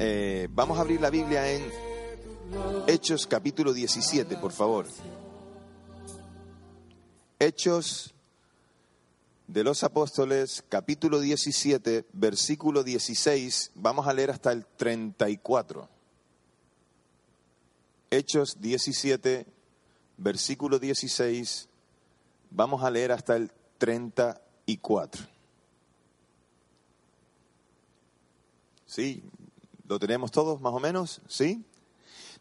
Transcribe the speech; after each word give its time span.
Eh, 0.00 0.48
vamos 0.50 0.76
a 0.76 0.80
abrir 0.80 1.00
la 1.00 1.10
Biblia 1.10 1.48
en 1.48 1.62
Hechos 2.88 3.24
capítulo 3.28 3.72
17, 3.72 4.36
por 4.38 4.50
favor. 4.50 4.88
Hechos 7.38 8.12
de 9.46 9.62
los 9.62 9.84
Apóstoles, 9.84 10.64
capítulo 10.68 11.20
17, 11.20 12.04
versículo 12.14 12.82
16, 12.82 13.70
vamos 13.76 14.08
a 14.08 14.12
leer 14.12 14.32
hasta 14.32 14.50
el 14.50 14.66
34. 14.66 15.88
Hechos 18.10 18.60
17, 18.60 19.46
versículo 20.16 20.80
16, 20.80 21.68
vamos 22.50 22.82
a 22.82 22.90
leer 22.90 23.12
hasta 23.12 23.36
el 23.36 23.52
34. 23.78 25.39
¿Sí? 28.90 29.22
¿Lo 29.86 30.00
tenemos 30.00 30.32
todos 30.32 30.60
más 30.60 30.72
o 30.72 30.80
menos? 30.80 31.20
¿Sí? 31.28 31.64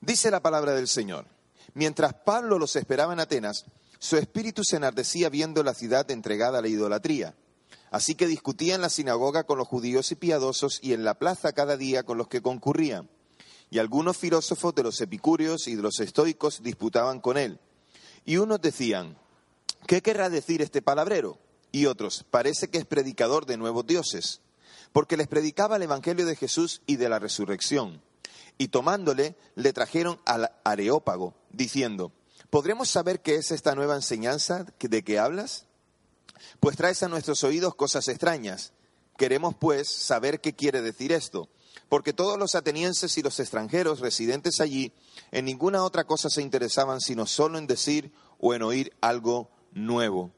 Dice 0.01 0.31
la 0.31 0.41
palabra 0.41 0.73
del 0.73 0.87
Señor. 0.87 1.27
Mientras 1.75 2.15
Pablo 2.25 2.57
los 2.57 2.75
esperaba 2.75 3.13
en 3.13 3.19
Atenas, 3.19 3.65
su 3.99 4.17
espíritu 4.17 4.63
se 4.63 4.77
enardecía 4.77 5.29
viendo 5.29 5.61
la 5.61 5.75
ciudad 5.75 6.09
entregada 6.09 6.57
a 6.57 6.61
la 6.63 6.67
idolatría. 6.67 7.35
Así 7.91 8.15
que 8.15 8.25
discutía 8.25 8.73
en 8.73 8.81
la 8.81 8.89
sinagoga 8.89 9.43
con 9.43 9.59
los 9.59 9.67
judíos 9.67 10.11
y 10.11 10.15
piadosos 10.15 10.79
y 10.81 10.93
en 10.93 11.03
la 11.03 11.19
plaza 11.19 11.53
cada 11.53 11.77
día 11.77 12.01
con 12.01 12.17
los 12.17 12.27
que 12.27 12.41
concurrían. 12.41 13.11
Y 13.69 13.77
algunos 13.77 14.17
filósofos 14.17 14.73
de 14.73 14.81
los 14.81 14.99
epicúreos 15.01 15.67
y 15.67 15.75
de 15.75 15.83
los 15.83 15.99
estoicos 15.99 16.63
disputaban 16.63 17.19
con 17.19 17.37
él. 17.37 17.59
Y 18.25 18.37
unos 18.37 18.59
decían, 18.59 19.19
¿qué 19.85 20.01
querrá 20.01 20.31
decir 20.31 20.63
este 20.63 20.81
palabrero? 20.81 21.37
Y 21.71 21.85
otros, 21.85 22.25
parece 22.31 22.71
que 22.71 22.79
es 22.79 22.85
predicador 22.85 23.45
de 23.45 23.57
nuevos 23.57 23.85
dioses, 23.85 24.41
porque 24.91 25.17
les 25.17 25.27
predicaba 25.27 25.75
el 25.75 25.83
Evangelio 25.83 26.25
de 26.25 26.35
Jesús 26.35 26.81
y 26.85 26.95
de 26.95 27.09
la 27.09 27.19
resurrección. 27.19 28.01
Y 28.57 28.69
tomándole, 28.69 29.35
le 29.55 29.73
trajeron 29.73 30.19
al 30.25 30.51
Areópago, 30.63 31.33
diciendo, 31.51 32.11
¿podremos 32.49 32.89
saber 32.89 33.21
qué 33.21 33.35
es 33.35 33.51
esta 33.51 33.75
nueva 33.75 33.95
enseñanza 33.95 34.65
de 34.79 35.03
que 35.03 35.19
hablas? 35.19 35.65
Pues 36.59 36.75
traes 36.75 37.03
a 37.03 37.07
nuestros 37.07 37.43
oídos 37.43 37.75
cosas 37.75 38.07
extrañas. 38.07 38.73
Queremos, 39.17 39.55
pues, 39.55 39.89
saber 39.89 40.41
qué 40.41 40.53
quiere 40.53 40.81
decir 40.81 41.11
esto 41.11 41.49
porque 41.89 42.13
todos 42.13 42.37
los 42.37 42.55
atenienses 42.55 43.17
y 43.17 43.23
los 43.23 43.39
extranjeros 43.39 43.99
residentes 43.99 44.61
allí 44.61 44.93
en 45.31 45.45
ninguna 45.45 45.83
otra 45.83 46.05
cosa 46.05 46.29
se 46.29 46.41
interesaban 46.41 47.01
sino 47.01 47.25
solo 47.25 47.57
en 47.57 47.67
decir 47.67 48.11
o 48.39 48.53
en 48.53 48.61
oír 48.61 48.93
algo 49.01 49.49
nuevo. 49.73 50.31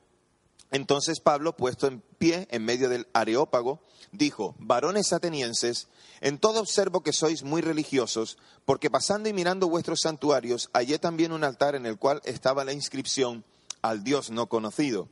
Entonces 0.72 1.20
Pablo, 1.20 1.56
puesto 1.56 1.88
en 1.88 2.02
pie 2.18 2.48
en 2.50 2.64
medio 2.64 2.90
del 2.90 3.08
areópago, 3.14 3.82
dijo, 4.12 4.56
varones 4.58 5.12
atenienses, 5.12 5.90
en 6.22 6.40
todo 6.40 6.62
observo 6.62 7.04
que 7.04 7.14
sois 7.14 7.44
muy 7.44 7.62
religiosos, 7.62 8.38
porque 8.64 8.90
pasando 8.90 9.28
y 9.28 9.34
mirando 9.34 9.70
vuestros 9.70 10.00
santuarios, 10.02 10.70
hallé 10.74 10.98
también 10.98 11.34
un 11.34 11.44
altar 11.44 11.76
en 11.76 11.86
el 11.86 11.98
cual 11.98 12.22
estaba 12.24 12.64
la 12.64 12.74
inscripción 12.74 13.44
al 13.82 14.04
Dios 14.04 14.32
no 14.32 14.48
conocido, 14.48 15.10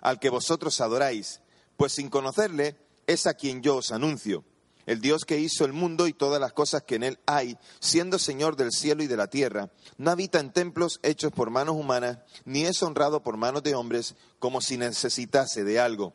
al 0.00 0.18
que 0.18 0.30
vosotros 0.30 0.80
adoráis, 0.80 1.40
pues 1.76 1.92
sin 1.92 2.08
conocerle 2.08 2.76
es 3.06 3.26
a 3.26 3.34
quien 3.34 3.62
yo 3.62 3.76
os 3.76 3.92
anuncio 3.92 4.44
el 4.86 5.00
Dios 5.00 5.24
que 5.24 5.38
hizo 5.38 5.64
el 5.64 5.72
mundo 5.72 6.06
y 6.06 6.12
todas 6.12 6.40
las 6.40 6.52
cosas 6.52 6.82
que 6.82 6.96
en 6.96 7.04
él 7.04 7.18
hay, 7.26 7.56
siendo 7.80 8.18
Señor 8.18 8.56
del 8.56 8.72
cielo 8.72 9.02
y 9.02 9.06
de 9.06 9.16
la 9.16 9.28
tierra, 9.28 9.70
no 9.96 10.10
habita 10.10 10.40
en 10.40 10.52
templos 10.52 11.00
hechos 11.02 11.32
por 11.32 11.50
manos 11.50 11.76
humanas, 11.76 12.18
ni 12.44 12.64
es 12.64 12.82
honrado 12.82 13.22
por 13.22 13.36
manos 13.36 13.62
de 13.62 13.74
hombres 13.74 14.14
como 14.38 14.60
si 14.60 14.76
necesitase 14.76 15.64
de 15.64 15.80
algo. 15.80 16.12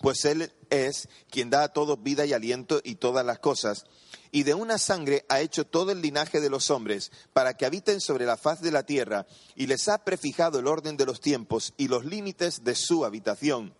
Pues 0.00 0.24
Él 0.24 0.52
es 0.70 1.08
quien 1.30 1.50
da 1.50 1.62
a 1.64 1.72
todos 1.72 2.02
vida 2.02 2.26
y 2.26 2.32
aliento 2.32 2.80
y 2.82 2.96
todas 2.96 3.24
las 3.24 3.38
cosas, 3.38 3.84
y 4.32 4.42
de 4.42 4.54
una 4.54 4.78
sangre 4.78 5.24
ha 5.28 5.40
hecho 5.40 5.66
todo 5.66 5.92
el 5.92 6.00
linaje 6.00 6.40
de 6.40 6.50
los 6.50 6.70
hombres, 6.70 7.12
para 7.32 7.54
que 7.54 7.66
habiten 7.66 8.00
sobre 8.00 8.26
la 8.26 8.36
faz 8.36 8.62
de 8.62 8.72
la 8.72 8.84
tierra, 8.84 9.26
y 9.54 9.66
les 9.66 9.88
ha 9.88 10.04
prefijado 10.04 10.58
el 10.58 10.66
orden 10.66 10.96
de 10.96 11.06
los 11.06 11.20
tiempos 11.20 11.74
y 11.76 11.88
los 11.88 12.04
límites 12.04 12.64
de 12.64 12.74
su 12.74 13.04
habitación, 13.04 13.74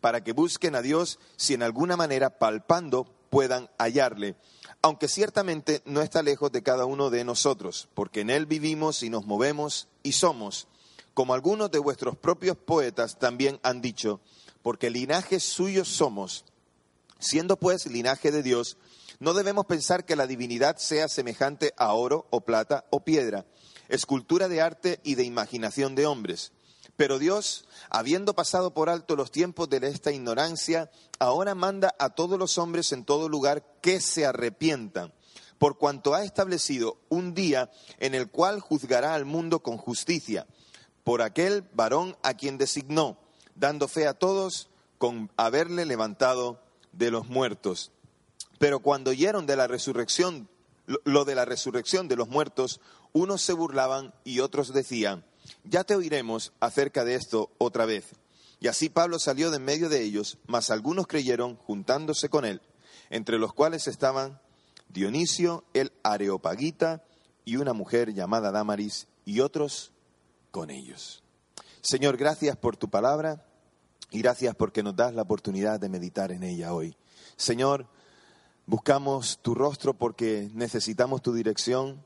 para 0.00 0.22
que 0.22 0.32
busquen 0.32 0.76
a 0.76 0.82
Dios 0.82 1.18
si 1.36 1.54
en 1.54 1.62
alguna 1.62 1.96
manera 1.96 2.38
palpando 2.38 3.15
puedan 3.30 3.70
hallarle, 3.78 4.36
aunque 4.82 5.08
ciertamente 5.08 5.82
no 5.84 6.02
está 6.02 6.22
lejos 6.22 6.52
de 6.52 6.62
cada 6.62 6.84
uno 6.84 7.10
de 7.10 7.24
nosotros, 7.24 7.88
porque 7.94 8.20
en 8.20 8.30
él 8.30 8.46
vivimos 8.46 9.02
y 9.02 9.10
nos 9.10 9.26
movemos 9.26 9.88
y 10.02 10.12
somos, 10.12 10.68
como 11.14 11.34
algunos 11.34 11.70
de 11.70 11.78
vuestros 11.78 12.16
propios 12.16 12.56
poetas 12.56 13.18
también 13.18 13.58
han 13.62 13.80
dicho, 13.80 14.20
porque 14.62 14.90
linaje 14.90 15.40
suyo 15.40 15.84
somos. 15.84 16.44
Siendo 17.18 17.56
pues 17.56 17.86
linaje 17.86 18.30
de 18.30 18.42
Dios, 18.42 18.76
no 19.20 19.32
debemos 19.32 19.66
pensar 19.66 20.04
que 20.04 20.16
la 20.16 20.26
divinidad 20.26 20.76
sea 20.76 21.08
semejante 21.08 21.72
a 21.78 21.94
oro 21.94 22.26
o 22.30 22.42
plata 22.42 22.84
o 22.90 23.00
piedra, 23.00 23.46
escultura 23.88 24.48
de 24.48 24.60
arte 24.60 25.00
y 25.02 25.14
de 25.14 25.24
imaginación 25.24 25.94
de 25.94 26.06
hombres 26.06 26.52
pero 26.96 27.18
Dios, 27.18 27.66
habiendo 27.90 28.34
pasado 28.34 28.72
por 28.72 28.88
alto 28.88 29.16
los 29.16 29.30
tiempos 29.30 29.68
de 29.68 29.78
esta 29.86 30.12
ignorancia, 30.12 30.90
ahora 31.18 31.54
manda 31.54 31.94
a 31.98 32.10
todos 32.10 32.38
los 32.38 32.58
hombres 32.58 32.92
en 32.92 33.04
todo 33.04 33.28
lugar 33.28 33.64
que 33.82 34.00
se 34.00 34.24
arrepientan, 34.24 35.12
por 35.58 35.78
cuanto 35.78 36.14
ha 36.14 36.24
establecido 36.24 36.98
un 37.08 37.34
día 37.34 37.70
en 37.98 38.14
el 38.14 38.30
cual 38.30 38.60
juzgará 38.60 39.14
al 39.14 39.26
mundo 39.26 39.62
con 39.62 39.76
justicia, 39.76 40.46
por 41.04 41.22
aquel 41.22 41.62
varón 41.72 42.16
a 42.22 42.34
quien 42.34 42.58
designó, 42.58 43.18
dando 43.54 43.88
fe 43.88 44.06
a 44.06 44.14
todos 44.14 44.68
con 44.98 45.30
haberle 45.36 45.84
levantado 45.84 46.60
de 46.92 47.10
los 47.10 47.28
muertos. 47.28 47.92
Pero 48.58 48.80
cuando 48.80 49.10
oyeron 49.10 49.46
de 49.46 49.56
la 49.56 49.66
resurrección, 49.66 50.48
lo 51.04 51.24
de 51.26 51.34
la 51.34 51.44
resurrección 51.44 52.08
de 52.08 52.16
los 52.16 52.28
muertos, 52.28 52.80
unos 53.12 53.42
se 53.42 53.52
burlaban 53.52 54.14
y 54.24 54.40
otros 54.40 54.72
decían, 54.72 55.24
ya 55.64 55.84
te 55.84 55.94
oiremos 55.94 56.52
acerca 56.60 57.04
de 57.04 57.14
esto 57.14 57.50
otra 57.58 57.86
vez. 57.86 58.14
Y 58.60 58.68
así 58.68 58.88
Pablo 58.88 59.18
salió 59.18 59.50
de 59.50 59.58
en 59.58 59.64
medio 59.64 59.88
de 59.88 60.02
ellos, 60.02 60.38
mas 60.46 60.70
algunos 60.70 61.06
creyeron 61.06 61.56
juntándose 61.56 62.28
con 62.28 62.44
él, 62.44 62.60
entre 63.10 63.38
los 63.38 63.52
cuales 63.52 63.86
estaban 63.86 64.40
Dionisio 64.88 65.64
el 65.74 65.92
Areopagita 66.02 67.04
y 67.44 67.56
una 67.56 67.72
mujer 67.72 68.14
llamada 68.14 68.50
Damaris 68.50 69.08
y 69.24 69.40
otros 69.40 69.92
con 70.50 70.70
ellos. 70.70 71.22
Señor, 71.82 72.16
gracias 72.16 72.56
por 72.56 72.76
tu 72.76 72.88
palabra 72.88 73.44
y 74.10 74.20
gracias 74.20 74.54
porque 74.54 74.82
nos 74.82 74.96
das 74.96 75.14
la 75.14 75.22
oportunidad 75.22 75.78
de 75.78 75.88
meditar 75.88 76.32
en 76.32 76.42
ella 76.42 76.72
hoy. 76.72 76.96
Señor, 77.36 77.86
buscamos 78.64 79.38
tu 79.42 79.54
rostro 79.54 79.94
porque 79.94 80.50
necesitamos 80.54 81.22
tu 81.22 81.34
dirección 81.34 82.02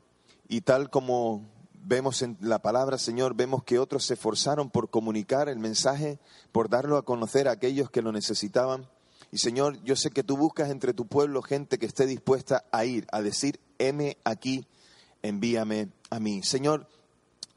y 0.47 0.61
tal 0.61 0.89
como 0.89 1.49
vemos 1.83 2.21
en 2.21 2.37
la 2.41 2.61
palabra, 2.61 2.97
Señor, 2.97 3.35
vemos 3.35 3.63
que 3.63 3.79
otros 3.79 4.05
se 4.05 4.13
esforzaron 4.13 4.69
por 4.69 4.89
comunicar 4.89 5.49
el 5.49 5.59
mensaje, 5.59 6.19
por 6.51 6.69
darlo 6.69 6.97
a 6.97 7.05
conocer 7.05 7.47
a 7.47 7.51
aquellos 7.51 7.89
que 7.89 8.01
lo 8.01 8.11
necesitaban. 8.11 8.87
Y 9.31 9.37
Señor, 9.37 9.81
yo 9.83 9.95
sé 9.95 10.11
que 10.11 10.23
tú 10.23 10.37
buscas 10.37 10.69
entre 10.69 10.93
tu 10.93 11.07
pueblo 11.07 11.41
gente 11.41 11.77
que 11.77 11.85
esté 11.85 12.05
dispuesta 12.05 12.65
a 12.71 12.85
ir, 12.85 13.07
a 13.11 13.21
decir, 13.21 13.59
heme 13.79 14.17
aquí, 14.23 14.67
envíame 15.21 15.89
a 16.09 16.19
mí. 16.19 16.43
Señor, 16.43 16.87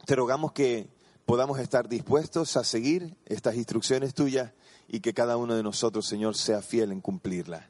te 0.06 0.16
rogamos 0.16 0.52
que 0.52 0.88
podamos 1.26 1.58
estar 1.58 1.88
dispuestos 1.88 2.56
a 2.56 2.64
seguir 2.64 3.16
estas 3.26 3.56
instrucciones 3.56 4.14
tuyas 4.14 4.52
y 4.88 5.00
que 5.00 5.14
cada 5.14 5.36
uno 5.36 5.54
de 5.54 5.62
nosotros, 5.62 6.06
Señor, 6.06 6.36
sea 6.36 6.62
fiel 6.62 6.92
en 6.92 7.00
cumplirlas. 7.00 7.64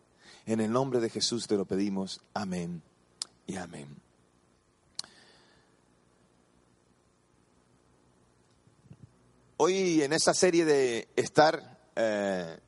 En 0.47 0.60
el 0.60 0.71
nombre 0.71 1.00
de 1.00 1.10
Jesús 1.10 1.47
te 1.47 1.56
lo 1.56 1.65
pedimos. 1.65 2.21
Amén 2.34 2.82
y 3.47 3.56
amén. 3.56 4.03
Hoy 9.56 10.03
en 10.03 10.12
esa 10.12 10.34
serie 10.34 10.65
de 10.65 11.06
estar 11.15 11.78
eh, 11.95 12.59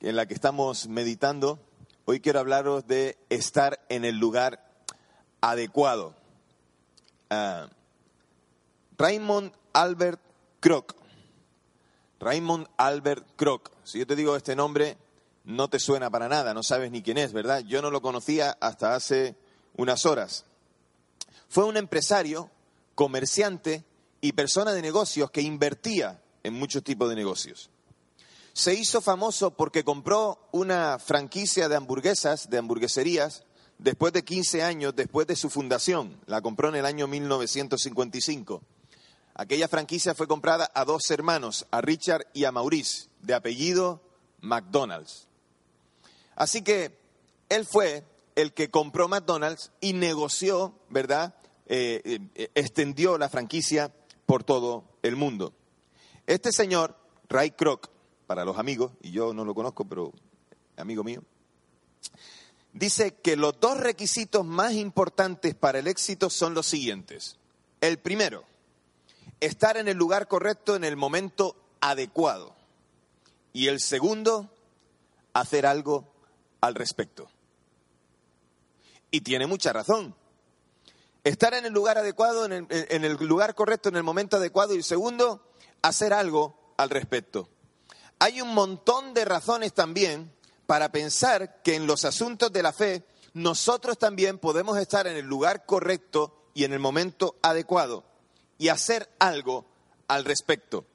en 0.00 0.16
la 0.16 0.26
que 0.26 0.34
estamos 0.34 0.88
meditando, 0.88 1.60
hoy 2.04 2.18
quiero 2.18 2.40
hablaros 2.40 2.84
de 2.88 3.16
estar 3.28 3.78
en 3.88 4.04
el 4.04 4.18
lugar 4.18 4.60
adecuado. 5.40 6.16
Uh, 7.30 7.68
Raymond 8.98 9.52
Albert 9.72 10.20
Kroc. 10.58 10.96
Raymond 12.18 12.66
Albert 12.76 13.24
Kroc. 13.36 13.70
Si 13.84 14.00
yo 14.00 14.06
te 14.06 14.16
digo 14.16 14.34
este 14.34 14.56
nombre, 14.56 14.98
no 15.44 15.70
te 15.70 15.78
suena 15.78 16.10
para 16.10 16.28
nada, 16.28 16.54
no 16.54 16.64
sabes 16.64 16.90
ni 16.90 17.02
quién 17.02 17.18
es, 17.18 17.32
¿verdad? 17.32 17.60
Yo 17.60 17.82
no 17.82 17.92
lo 17.92 18.02
conocía 18.02 18.58
hasta 18.60 18.96
hace 18.96 19.36
unas 19.76 20.04
horas. 20.06 20.44
Fue 21.48 21.64
un 21.66 21.76
empresario, 21.76 22.50
comerciante, 22.96 23.84
y 24.20 24.32
persona 24.32 24.72
de 24.72 24.82
negocios 24.82 25.30
que 25.30 25.42
invertía 25.42 26.22
en 26.42 26.54
muchos 26.54 26.82
tipos 26.82 27.08
de 27.08 27.16
negocios. 27.16 27.70
Se 28.52 28.74
hizo 28.74 29.00
famoso 29.00 29.52
porque 29.52 29.84
compró 29.84 30.48
una 30.52 30.98
franquicia 30.98 31.68
de 31.68 31.76
hamburguesas, 31.76 32.50
de 32.50 32.58
hamburgueserías, 32.58 33.44
después 33.78 34.12
de 34.12 34.24
15 34.24 34.62
años 34.62 34.94
después 34.94 35.26
de 35.26 35.36
su 35.36 35.50
fundación. 35.50 36.20
La 36.26 36.40
compró 36.40 36.68
en 36.68 36.76
el 36.76 36.86
año 36.86 37.06
1955. 37.06 38.62
Aquella 39.34 39.68
franquicia 39.68 40.14
fue 40.14 40.26
comprada 40.26 40.70
a 40.74 40.84
dos 40.84 41.10
hermanos, 41.10 41.66
a 41.70 41.80
Richard 41.80 42.26
y 42.34 42.44
a 42.44 42.52
Maurice, 42.52 43.08
de 43.22 43.34
apellido 43.34 44.02
McDonald's. 44.40 45.28
Así 46.36 46.62
que 46.62 46.98
él 47.48 47.66
fue 47.66 48.04
el 48.34 48.52
que 48.52 48.70
compró 48.70 49.08
McDonald's 49.08 49.72
y 49.80 49.92
negoció, 49.92 50.74
¿verdad? 50.88 51.34
Eh, 51.66 52.18
eh, 52.34 52.50
extendió 52.54 53.16
la 53.16 53.28
franquicia 53.28 53.92
por 54.30 54.44
todo 54.44 54.84
el 55.02 55.16
mundo. 55.16 55.52
Este 56.28 56.52
señor, 56.52 56.96
Ray 57.28 57.50
Kroc, 57.50 57.88
para 58.28 58.44
los 58.44 58.58
amigos, 58.58 58.92
y 59.02 59.10
yo 59.10 59.34
no 59.34 59.44
lo 59.44 59.56
conozco, 59.56 59.84
pero 59.84 60.12
amigo 60.76 61.02
mío, 61.02 61.24
dice 62.72 63.16
que 63.16 63.34
los 63.34 63.58
dos 63.58 63.78
requisitos 63.78 64.46
más 64.46 64.74
importantes 64.74 65.56
para 65.56 65.80
el 65.80 65.88
éxito 65.88 66.30
son 66.30 66.54
los 66.54 66.66
siguientes. 66.66 67.38
El 67.80 67.98
primero, 67.98 68.44
estar 69.40 69.76
en 69.76 69.88
el 69.88 69.96
lugar 69.96 70.28
correcto 70.28 70.76
en 70.76 70.84
el 70.84 70.96
momento 70.96 71.56
adecuado. 71.80 72.54
Y 73.52 73.66
el 73.66 73.80
segundo, 73.80 74.48
hacer 75.32 75.66
algo 75.66 76.08
al 76.60 76.76
respecto. 76.76 77.28
Y 79.10 79.22
tiene 79.22 79.48
mucha 79.48 79.72
razón. 79.72 80.14
Estar 81.22 81.52
en 81.54 81.66
el 81.66 81.72
lugar 81.72 81.98
adecuado, 81.98 82.46
en 82.46 82.66
el, 82.70 83.12
lugar 83.14 83.54
correcto, 83.54 83.90
en 83.90 83.96
el 83.96 84.02
momento 84.02 84.38
adecuado. 84.38 84.74
Y 84.74 84.82
segundo, 84.82 85.42
hacer 85.82 86.12
algo 86.12 86.74
al 86.76 86.90
respecto. 86.90 87.48
Hay 88.18 88.40
un 88.40 88.54
montón 88.54 89.12
de 89.12 89.24
razones 89.24 89.74
también 89.74 90.32
para 90.66 90.92
pensar 90.92 91.62
que 91.62 91.74
en 91.74 91.86
los 91.86 92.04
asuntos 92.04 92.52
de 92.52 92.62
la 92.62 92.72
fe 92.72 93.04
nosotros 93.34 93.98
también 93.98 94.38
podemos 94.38 94.78
estar 94.78 95.06
en 95.06 95.16
el 95.16 95.26
lugar 95.26 95.66
correcto 95.66 96.50
y 96.54 96.64
en 96.64 96.72
el 96.72 96.78
momento 96.78 97.36
adecuado 97.42 98.04
y 98.58 98.68
hacer 98.68 99.10
algo 99.18 99.66
al 100.08 100.24
respecto. 100.24 100.86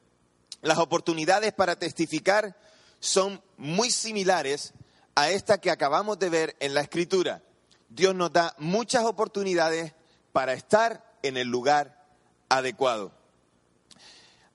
Las 0.62 0.78
oportunidades 0.78 1.54
para 1.54 1.78
testificar 1.78 2.58
son 3.00 3.42
muy 3.58 3.92
similares 3.92 4.74
a 5.16 5.30
esta 5.30 5.60
que 5.60 5.72
acabamos 5.72 6.20
de 6.20 6.30
ver 6.30 6.56
en 6.60 6.74
la 6.74 6.82
escritura. 6.82 7.42
Dios 7.90 8.16
nos 8.16 8.34
da 8.34 8.56
muchas 8.58 9.06
oportunidades 9.06 9.94
para 10.36 10.52
estar 10.52 11.18
en 11.24 11.38
el 11.38 11.48
lugar 11.48 12.06
adecuado. 12.50 13.14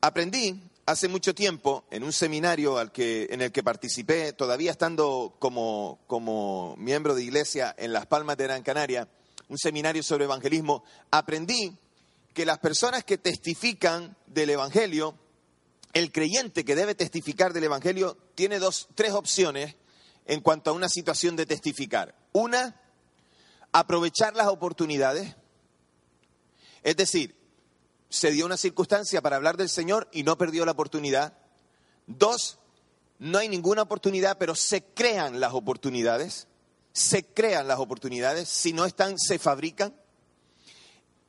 Aprendí 0.03 0.62
hace 0.85 1.09
mucho 1.09 1.35
tiempo 1.35 1.87
en 1.91 2.03
un 2.03 2.12
seminario 2.12 2.77
al 2.77 2.93
que, 2.93 3.29
en 3.31 3.41
el 3.41 3.50
que 3.50 3.62
participé, 3.62 4.35
todavía 4.35 4.73
estando 4.73 5.35
como, 5.38 5.99
como 6.06 6.77
miembro 6.77 7.15
de 7.15 7.23
iglesia 7.23 7.75
en 7.79 7.94
Las 7.94 8.05
Palmas 8.05 8.37
de 8.37 8.44
Gran 8.44 8.62
Canaria, 8.62 9.09
un 9.49 9.56
seminario 9.56 10.03
sobre 10.03 10.27
evangelismo, 10.27 10.85
aprendí 11.11 11.79
que 12.35 12.44
las 12.44 12.59
personas 12.59 13.03
que 13.03 13.17
testifican 13.17 14.19
del 14.26 14.50
Evangelio, 14.50 15.15
el 15.94 16.12
creyente 16.12 16.62
que 16.62 16.76
debe 16.76 16.94
testificar 16.94 17.55
del 17.55 17.65
Evangelio, 17.65 18.19
tiene 18.35 18.59
dos, 18.59 18.91
tres 18.94 19.12
opciones 19.12 19.76
en 20.26 20.43
cuanto 20.43 20.69
a 20.69 20.75
una 20.75 20.91
situación 20.91 21.37
de 21.37 21.47
testificar. 21.47 22.15
Una, 22.33 22.79
aprovechar 23.73 24.37
las 24.37 24.49
oportunidades. 24.49 25.37
Es 26.82 26.97
decir, 26.97 27.35
se 28.09 28.31
dio 28.32 28.47
una 28.47 28.56
circunstancia 28.56 29.23
para 29.23 29.37
hablar 29.37 29.56
del 29.56 29.69
Señor 29.69 30.09
y 30.12 30.23
no 30.23 30.37
perdió 30.37 30.65
la 30.65 30.73
oportunidad. 30.73 31.35
Dos, 32.06 32.59
no 33.19 33.38
hay 33.38 33.49
ninguna 33.49 33.82
oportunidad, 33.82 34.38
pero 34.38 34.55
se 34.55 34.82
crean 34.82 35.41
las 35.41 35.53
oportunidades. 35.53 36.49
Se 36.93 37.25
crean 37.25 37.69
las 37.69 37.79
oportunidades. 37.79 38.49
Si 38.49 38.73
no 38.73 38.85
están, 38.85 39.19
se 39.19 39.38
fabrican. 39.38 39.94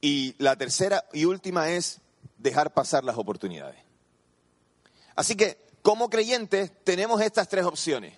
Y 0.01 0.36
la 0.39 0.56
tercera 0.56 1.06
y 1.13 1.25
última 1.25 1.69
es 1.69 2.01
dejar 2.39 2.74
pasar 2.74 3.04
las 3.04 3.18
oportunidades. 3.18 3.80
Así 5.15 5.36
que, 5.36 5.57
como 5.83 6.09
creyentes, 6.09 6.71
tenemos 6.83 7.21
estas 7.21 7.47
tres 7.47 7.65
opciones. 7.65 8.18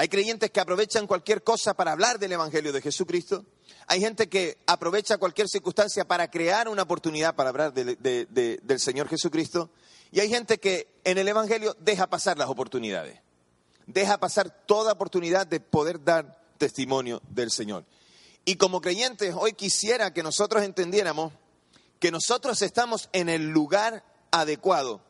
Hay 0.00 0.08
creyentes 0.08 0.52
que 0.52 0.60
aprovechan 0.60 1.08
cualquier 1.08 1.42
cosa 1.42 1.74
para 1.74 1.90
hablar 1.90 2.20
del 2.20 2.30
Evangelio 2.30 2.72
de 2.72 2.80
Jesucristo. 2.80 3.44
Hay 3.88 3.98
gente 3.98 4.28
que 4.28 4.58
aprovecha 4.64 5.18
cualquier 5.18 5.48
circunstancia 5.48 6.06
para 6.06 6.30
crear 6.30 6.68
una 6.68 6.82
oportunidad 6.82 7.34
para 7.34 7.48
hablar 7.48 7.72
del 7.74 8.78
Señor 8.78 9.08
Jesucristo. 9.08 9.70
Y 10.12 10.20
hay 10.20 10.28
gente 10.28 10.58
que 10.58 10.86
en 11.02 11.18
el 11.18 11.26
Evangelio 11.26 11.76
deja 11.80 12.06
pasar 12.06 12.38
las 12.38 12.48
oportunidades. 12.48 13.18
Deja 13.88 14.18
pasar 14.18 14.64
toda 14.66 14.92
oportunidad 14.92 15.48
de 15.48 15.58
poder 15.58 16.04
dar 16.04 16.44
testimonio 16.58 17.20
del 17.30 17.50
Señor. 17.50 17.84
Y 18.44 18.54
como 18.54 18.80
creyentes, 18.80 19.34
hoy 19.36 19.54
quisiera 19.54 20.14
que 20.14 20.22
nosotros 20.22 20.62
entendiéramos 20.62 21.32
que 21.98 22.12
nosotros 22.12 22.62
estamos 22.62 23.08
en 23.12 23.28
el 23.28 23.48
lugar 23.48 24.04
adecuado. 24.30 25.00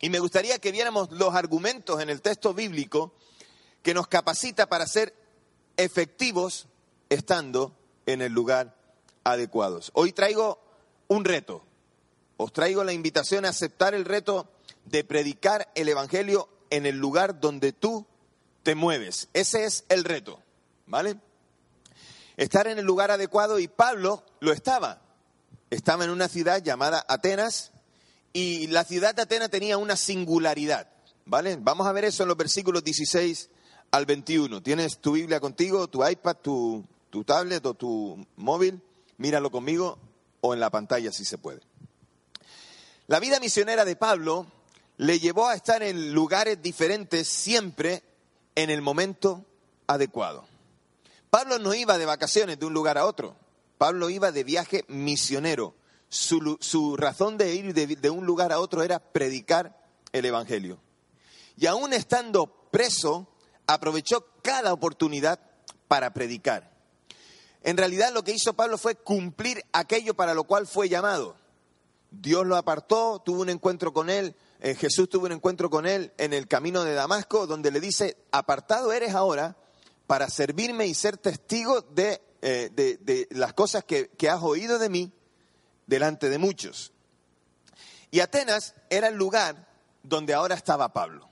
Y 0.00 0.10
me 0.10 0.18
gustaría 0.18 0.58
que 0.58 0.72
viéramos 0.72 1.12
los 1.12 1.32
argumentos 1.36 2.00
en 2.00 2.10
el 2.10 2.20
texto 2.22 2.54
bíblico 2.54 3.14
que 3.86 3.94
nos 3.94 4.08
capacita 4.08 4.66
para 4.68 4.84
ser 4.84 5.14
efectivos 5.76 6.66
estando 7.08 7.78
en 8.06 8.20
el 8.20 8.32
lugar 8.32 8.76
adecuado. 9.22 9.80
Hoy 9.92 10.10
traigo 10.10 10.60
un 11.06 11.24
reto. 11.24 11.62
Os 12.36 12.52
traigo 12.52 12.82
la 12.82 12.92
invitación 12.92 13.44
a 13.44 13.50
aceptar 13.50 13.94
el 13.94 14.04
reto 14.04 14.50
de 14.86 15.04
predicar 15.04 15.70
el 15.76 15.88
Evangelio 15.88 16.48
en 16.70 16.84
el 16.84 16.96
lugar 16.96 17.38
donde 17.38 17.72
tú 17.72 18.04
te 18.64 18.74
mueves. 18.74 19.28
Ese 19.34 19.64
es 19.64 19.84
el 19.88 20.02
reto, 20.02 20.40
¿vale? 20.86 21.20
estar 22.36 22.66
en 22.66 22.80
el 22.80 22.84
lugar 22.84 23.12
adecuado 23.12 23.60
y 23.60 23.68
Pablo 23.68 24.24
lo 24.40 24.52
estaba. 24.52 25.00
Estaba 25.70 26.02
en 26.02 26.10
una 26.10 26.26
ciudad 26.26 26.60
llamada 26.60 27.06
Atenas 27.06 27.70
y 28.32 28.66
la 28.66 28.82
ciudad 28.82 29.14
de 29.14 29.22
Atenas 29.22 29.48
tenía 29.48 29.78
una 29.78 29.94
singularidad. 29.94 30.90
¿Vale? 31.24 31.56
Vamos 31.60 31.86
a 31.86 31.92
ver 31.92 32.04
eso 32.04 32.24
en 32.24 32.28
los 32.30 32.36
versículos 32.36 32.82
16 32.82 33.50
al 33.90 34.06
21. 34.06 34.62
¿Tienes 34.62 34.98
tu 34.98 35.12
Biblia 35.12 35.40
contigo, 35.40 35.88
tu 35.88 36.06
iPad, 36.06 36.36
tu, 36.36 36.84
tablet 37.24 37.64
o 37.66 37.74
tu 37.74 38.26
móvil? 38.36 38.80
Míralo 39.18 39.50
conmigo 39.50 39.98
o 40.40 40.54
en 40.54 40.60
la 40.60 40.70
pantalla 40.70 41.12
si 41.12 41.24
se 41.24 41.38
puede. 41.38 41.60
La 43.06 43.20
vida 43.20 43.40
misionera 43.40 43.84
de 43.84 43.96
Pablo 43.96 44.46
le 44.98 45.18
llevó 45.18 45.48
a 45.48 45.54
estar 45.54 45.82
en 45.82 46.12
lugares 46.12 46.60
diferentes 46.60 47.28
siempre 47.28 48.02
en 48.54 48.70
el 48.70 48.82
momento 48.82 49.44
adecuado. 49.86 50.46
Pablo 51.30 51.58
no 51.58 51.74
iba 51.74 51.98
de 51.98 52.06
vacaciones 52.06 52.58
de 52.58 52.66
un 52.66 52.74
lugar 52.74 52.98
a 52.98 53.06
otro. 53.06 53.36
Pablo 53.78 54.10
iba 54.10 54.32
de 54.32 54.44
viaje 54.44 54.84
misionero. 54.88 55.74
Su, 56.08 56.96
razón 56.96 57.36
de 57.36 57.54
ir 57.54 57.74
de, 57.74 57.86
de 57.86 58.10
un 58.10 58.24
lugar 58.24 58.52
a 58.52 58.60
otro 58.60 58.82
era 58.82 58.98
predicar 58.98 59.76
el 60.12 60.24
Evangelio. 60.24 60.78
Y 61.56 61.66
aún 61.66 61.92
estando 61.92 62.46
preso, 62.70 63.26
aprovechó 63.66 64.26
cada 64.42 64.72
oportunidad 64.72 65.40
para 65.88 66.12
predicar. 66.12 66.70
En 67.62 67.76
realidad 67.76 68.12
lo 68.12 68.22
que 68.22 68.32
hizo 68.32 68.54
Pablo 68.54 68.78
fue 68.78 68.94
cumplir 68.94 69.64
aquello 69.72 70.14
para 70.14 70.34
lo 70.34 70.44
cual 70.44 70.66
fue 70.66 70.88
llamado. 70.88 71.36
Dios 72.10 72.46
lo 72.46 72.56
apartó, 72.56 73.20
tuvo 73.24 73.42
un 73.42 73.50
encuentro 73.50 73.92
con 73.92 74.08
él, 74.08 74.36
eh, 74.60 74.74
Jesús 74.74 75.08
tuvo 75.08 75.26
un 75.26 75.32
encuentro 75.32 75.68
con 75.68 75.86
él 75.86 76.12
en 76.18 76.32
el 76.32 76.46
camino 76.46 76.84
de 76.84 76.94
Damasco, 76.94 77.46
donde 77.46 77.70
le 77.70 77.80
dice, 77.80 78.16
apartado 78.30 78.92
eres 78.92 79.14
ahora 79.14 79.56
para 80.06 80.30
servirme 80.30 80.86
y 80.86 80.94
ser 80.94 81.16
testigo 81.16 81.82
de, 81.82 82.22
eh, 82.42 83.26
las 83.30 83.52
cosas 83.52 83.84
que, 83.84 84.08
que 84.10 84.30
has 84.30 84.42
oído 84.42 84.78
de 84.78 84.88
mí 84.88 85.12
delante 85.86 86.28
de 86.28 86.38
muchos. 86.38 86.92
Y 88.10 88.20
Atenas 88.20 88.74
era 88.88 89.08
el 89.08 89.16
lugar 89.16 89.68
donde 90.02 90.34
ahora 90.34 90.54
estaba 90.54 90.92
Pablo. 90.92 91.28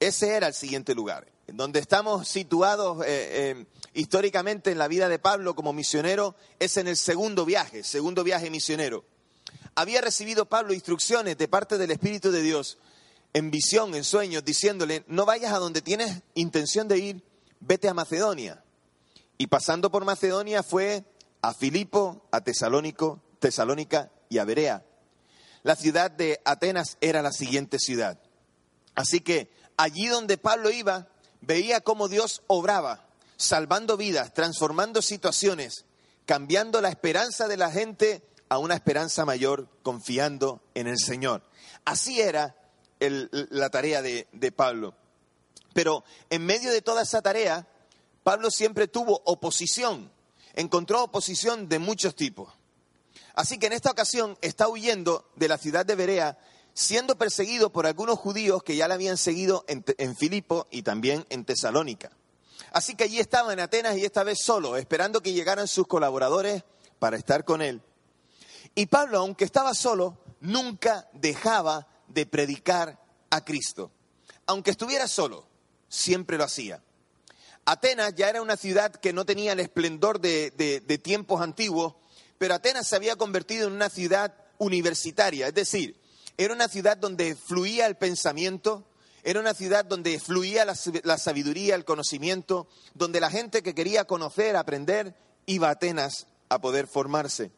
Ese 0.00 0.36
era 0.36 0.46
el 0.46 0.54
siguiente 0.54 0.94
lugar. 0.94 1.26
Donde 1.48 1.80
estamos 1.80 2.28
situados 2.28 3.04
eh, 3.06 3.06
eh, 3.08 3.66
históricamente 3.94 4.70
en 4.70 4.78
la 4.78 4.86
vida 4.86 5.08
de 5.08 5.18
Pablo 5.18 5.54
como 5.54 5.72
misionero 5.72 6.36
es 6.58 6.76
en 6.76 6.88
el 6.88 6.96
segundo 6.96 7.44
viaje, 7.44 7.82
segundo 7.82 8.22
viaje 8.22 8.50
misionero. 8.50 9.04
Había 9.74 10.00
recibido 10.02 10.46
Pablo 10.46 10.74
instrucciones 10.74 11.38
de 11.38 11.48
parte 11.48 11.78
del 11.78 11.90
Espíritu 11.90 12.30
de 12.30 12.42
Dios 12.42 12.78
en 13.32 13.50
visión, 13.50 13.94
en 13.94 14.04
sueños, 14.04 14.44
diciéndole, 14.44 15.04
no 15.06 15.24
vayas 15.24 15.52
a 15.52 15.58
donde 15.58 15.82
tienes 15.82 16.22
intención 16.34 16.86
de 16.86 16.98
ir, 16.98 17.22
vete 17.60 17.88
a 17.88 17.94
Macedonia. 17.94 18.62
Y 19.38 19.46
pasando 19.46 19.90
por 19.90 20.04
Macedonia 20.04 20.62
fue 20.62 21.04
a 21.40 21.54
Filipo, 21.54 22.26
a 22.30 22.42
Tesalónico, 22.42 23.22
Tesalónica 23.38 24.10
y 24.28 24.38
a 24.38 24.44
Berea. 24.44 24.84
La 25.62 25.76
ciudad 25.76 26.10
de 26.10 26.40
Atenas 26.44 26.98
era 27.00 27.22
la 27.22 27.32
siguiente 27.32 27.78
ciudad. 27.78 28.20
Así 28.94 29.20
que 29.20 29.50
allí 29.76 30.08
donde 30.08 30.38
Pablo 30.38 30.70
iba, 30.70 31.08
veía 31.40 31.80
cómo 31.80 32.08
Dios 32.08 32.42
obraba, 32.46 33.06
salvando 33.36 33.96
vidas, 33.96 34.34
transformando 34.34 35.02
situaciones, 35.02 35.84
cambiando 36.26 36.80
la 36.80 36.88
esperanza 36.88 37.48
de 37.48 37.56
la 37.56 37.70
gente 37.70 38.22
a 38.48 38.58
una 38.58 38.74
esperanza 38.74 39.24
mayor, 39.24 39.68
confiando 39.82 40.62
en 40.74 40.86
el 40.86 40.98
Señor. 40.98 41.42
Así 41.84 42.20
era 42.20 42.56
la 42.98 43.70
tarea 43.70 44.02
de 44.02 44.52
Pablo. 44.54 44.94
Pero 45.74 46.04
en 46.30 46.44
medio 46.44 46.72
de 46.72 46.82
toda 46.82 47.02
esa 47.02 47.22
tarea, 47.22 47.68
Pablo 48.24 48.50
siempre 48.50 48.88
tuvo 48.88 49.22
oposición, 49.24 50.10
encontró 50.54 51.04
oposición 51.04 51.68
de 51.68 51.78
muchos 51.78 52.14
tipos. 52.14 52.52
Así 53.34 53.58
que 53.58 53.66
en 53.66 53.72
esta 53.72 53.90
ocasión 53.92 54.36
está 54.40 54.68
huyendo 54.68 55.30
de 55.36 55.46
la 55.46 55.58
ciudad 55.58 55.86
de 55.86 55.94
Berea 55.94 56.38
siendo 56.78 57.18
perseguido 57.18 57.70
por 57.70 57.88
algunos 57.88 58.20
judíos 58.20 58.62
que 58.62 58.76
ya 58.76 58.86
le 58.86 58.94
habían 58.94 59.16
seguido 59.16 59.64
en, 59.66 60.16
Filipo 60.16 60.68
y 60.70 60.82
también 60.82 61.26
en 61.28 61.44
Tesalónica. 61.44 62.12
Así 62.70 62.94
que 62.94 63.02
allí 63.02 63.18
estaba 63.18 63.52
en 63.52 63.58
Atenas 63.58 63.96
y 63.96 64.04
esta 64.04 64.22
vez 64.22 64.38
solo, 64.40 64.76
esperando 64.76 65.20
que 65.20 65.32
llegaran 65.32 65.66
sus 65.66 65.88
colaboradores 65.88 66.62
para 67.00 67.16
estar 67.16 67.44
con 67.44 67.62
él. 67.62 67.82
Y 68.76 68.86
Pablo, 68.86 69.18
aunque 69.18 69.44
estaba 69.44 69.74
solo, 69.74 70.18
nunca 70.40 71.08
dejaba 71.14 71.88
de 72.06 72.26
predicar 72.26 73.02
a 73.30 73.44
Cristo. 73.44 73.90
Aunque 74.46 74.70
estuviera 74.70 75.08
solo, 75.08 75.48
siempre 75.88 76.38
lo 76.38 76.44
hacía. 76.44 76.80
Atenas 77.64 78.14
ya 78.14 78.28
era 78.28 78.40
una 78.40 78.56
ciudad 78.56 78.92
que 78.92 79.12
no 79.12 79.26
tenía 79.26 79.52
el 79.52 79.60
esplendor 79.60 80.20
de, 80.20 81.00
tiempos 81.02 81.40
antiguos, 81.40 81.96
pero 82.38 82.54
Atenas 82.54 82.86
se 82.86 82.94
había 82.94 83.16
convertido 83.16 83.66
en 83.66 83.74
una 83.74 83.90
ciudad 83.90 84.32
universitaria, 84.58 85.48
es 85.48 85.54
decir, 85.54 85.98
era 86.38 86.54
una 86.54 86.68
ciudad 86.68 86.96
donde 86.96 87.34
fluía 87.34 87.86
el 87.86 87.96
pensamiento, 87.96 88.86
era 89.24 89.40
una 89.40 89.54
ciudad 89.54 89.84
donde 89.84 90.18
fluía 90.20 90.64
la, 90.64 90.74
la, 91.02 91.18
sabiduría, 91.18 91.74
el 91.74 91.84
conocimiento, 91.84 92.68
donde 92.94 93.20
la 93.20 93.28
gente 93.28 93.62
que 93.62 93.74
quería 93.74 94.04
conocer, 94.04 94.56
aprender, 94.56 95.14
iba 95.46 95.68
a 95.68 95.72
Atenas 95.72 96.28
a 96.48 96.60
poder 96.60 96.86
formarse. 96.86 97.50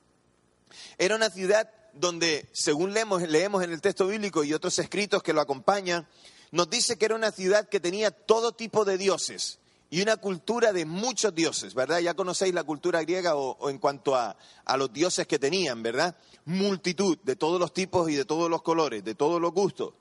Era 0.96 1.14
una 1.14 1.28
ciudad 1.28 1.70
donde, 1.92 2.48
según 2.52 2.94
leemos, 2.94 3.22
leemos 3.22 3.62
en 3.62 3.72
el 3.72 3.82
texto 3.82 4.06
bíblico 4.06 4.44
y 4.44 4.54
otros 4.54 4.78
escritos 4.78 5.22
que 5.22 5.34
lo 5.34 5.42
acompañan, 5.42 6.08
nos 6.50 6.70
dice 6.70 6.96
que 6.96 7.04
era 7.04 7.14
una 7.14 7.32
ciudad 7.32 7.68
que 7.68 7.80
tenía 7.80 8.10
todo 8.10 8.52
tipo 8.52 8.84
de 8.84 8.96
dioses 8.96 9.59
y 9.90 10.00
una 10.00 10.16
cultura 10.16 10.72
de 10.72 10.84
muchos 10.84 11.34
dioses, 11.34 11.74
¿verdad? 11.74 11.98
Ya 11.98 12.14
conocéis 12.14 12.54
la 12.54 12.62
cultura 12.62 13.02
griega 13.02 13.34
o, 13.34 13.68
en 13.68 13.78
cuanto 13.78 14.14
a, 14.14 14.36
a, 14.64 14.76
los 14.76 14.92
dioses 14.92 15.26
que 15.26 15.40
tenían, 15.40 15.82
¿verdad? 15.82 16.16
Multitud 16.44 17.18
de 17.24 17.34
todos 17.34 17.58
los 17.58 17.74
tipos 17.74 18.08
y 18.08 18.14
de 18.14 18.24
todos 18.24 18.48
los 18.48 18.62
colores, 18.62 19.02
de 19.04 19.16
todos 19.16 19.40
los 19.40 19.52
gustos. 19.52 19.94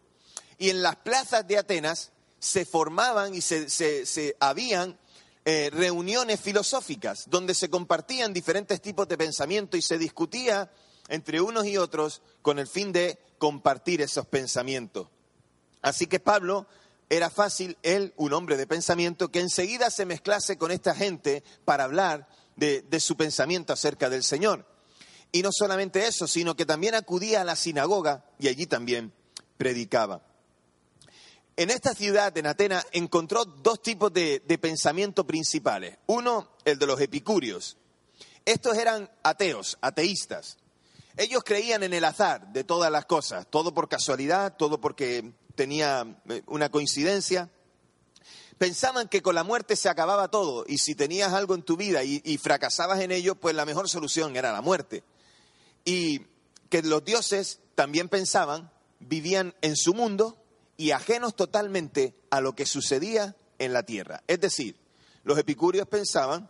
Y 0.60 0.69
en 0.69 0.84
las 0.84 0.96
plazas 0.98 1.48
de 1.48 1.58
Atenas 1.58 2.12
se 2.38 2.65
formaban 2.65 3.34
y 3.34 3.41
se, 3.41 3.67
se, 3.69 4.05
se 4.05 4.36
habían 4.39 4.98
eh, 5.46 5.72
reuniones 5.74 6.39
filosóficas 6.39 7.24
donde 7.27 7.55
se 7.55 7.69
compartían 7.69 8.34
diferentes 8.34 8.81
tipos 8.81 9.08
de 9.08 9.17
pensamiento 9.17 9.75
y 9.75 9.81
se 9.81 9.98
discutía 9.98 10.72
entre 11.08 11.41
unos 11.41 11.65
y 11.65 11.77
otros 11.77 12.22
con 12.43 12.60
el 12.60 12.67
fin 12.67 12.91
de 12.91 13.17
compartir 13.39 14.01
esos 14.01 14.27
pensamientos. 14.27 15.08
Así 15.81 16.05
que 16.08 16.19
Pablo 16.19 16.67
era 17.09 17.29
fácil, 17.29 17.77
él, 17.81 18.13
un 18.17 18.33
hombre 18.33 18.55
de 18.55 18.67
pensamiento, 18.67 19.31
que 19.31 19.39
enseguida 19.39 19.89
se 19.89 20.05
mezclase 20.05 20.57
con 20.57 20.71
esta 20.71 20.93
gente 20.93 21.43
para 21.65 21.85
hablar 21.85 22.27
de, 22.55 22.83
de 22.83 22.99
su 22.99 23.17
pensamiento 23.17 23.73
acerca 23.73 24.09
del 24.09 24.23
Señor. 24.23 24.65
Y 25.31 25.41
no 25.41 25.49
solamente 25.51 26.07
eso, 26.07 26.27
sino 26.27 26.55
que 26.55 26.65
también 26.65 26.95
acudía 26.95 27.41
a 27.41 27.43
la 27.43 27.55
sinagoga 27.55 28.25
y 28.39 28.47
allí 28.47 28.65
también 28.67 29.11
predicaba. 29.57 30.21
En 31.55 31.69
esta 31.69 31.93
ciudad, 31.93 32.35
en 32.37 32.47
Atenas, 32.47 32.85
encontró 32.91 33.43
dos 33.43 33.81
tipos 33.81 34.13
de, 34.13 34.41
de, 34.47 34.57
pensamiento 34.57 35.27
principales. 35.27 35.97
Uno, 36.07 36.47
el 36.63 36.79
de 36.79 36.85
los 36.85 37.01
epicúreos. 37.01 37.75
Estos 38.45 38.77
eran 38.77 39.11
ateos, 39.23 39.77
ateístas. 39.81 40.57
Ellos 41.17 41.43
creían 41.43 41.83
en 41.83 41.93
el 41.93 42.05
azar 42.05 42.53
de 42.53 42.63
todas 42.63 42.89
las 42.89 43.05
cosas, 43.05 43.45
todo 43.49 43.73
por 43.73 43.89
casualidad, 43.89 44.55
todo 44.55 44.79
porque 44.79 45.33
tenía 45.59 46.15
eh, 46.29 46.41
una 46.45 46.71
coincidencia. 46.71 47.49
Pensaban 48.57 49.09
que 49.09 49.21
con 49.21 49.35
la 49.35 49.43
muerte 49.43 49.75
se 49.75 49.89
acababa 49.89 50.31
todo 50.31 50.63
y 50.65 50.77
si 50.77 50.95
tenías 50.95 51.33
algo 51.33 51.53
en 51.53 51.63
tu 51.63 51.75
vida 51.75 52.01
y, 52.05 52.21
y 52.23 52.37
fracasabas 52.37 53.01
en 53.01 53.11
ello, 53.11 53.35
pues 53.35 53.53
la 53.55 53.65
mejor 53.65 53.89
solución 53.89 54.37
era 54.37 54.53
la 54.53 54.61
muerte. 54.61 55.03
Y 55.83 56.21
que 56.69 56.81
los 56.81 57.03
dioses 57.03 57.59
también 57.75 58.07
pensaban, 58.07 58.71
vivían 59.01 59.53
en 59.61 59.75
su 59.75 59.93
mundo 59.93 60.41
y 60.77 60.91
ajenos 60.91 61.35
totalmente 61.35 62.15
a 62.29 62.39
lo 62.39 62.55
que 62.55 62.65
sucedía 62.65 63.35
en 63.57 63.73
la 63.73 63.83
tierra. 63.83 64.23
Es 64.27 64.39
decir, 64.39 64.77
los 65.25 65.37
epicúreos 65.37 65.89
pensaban 65.89 66.49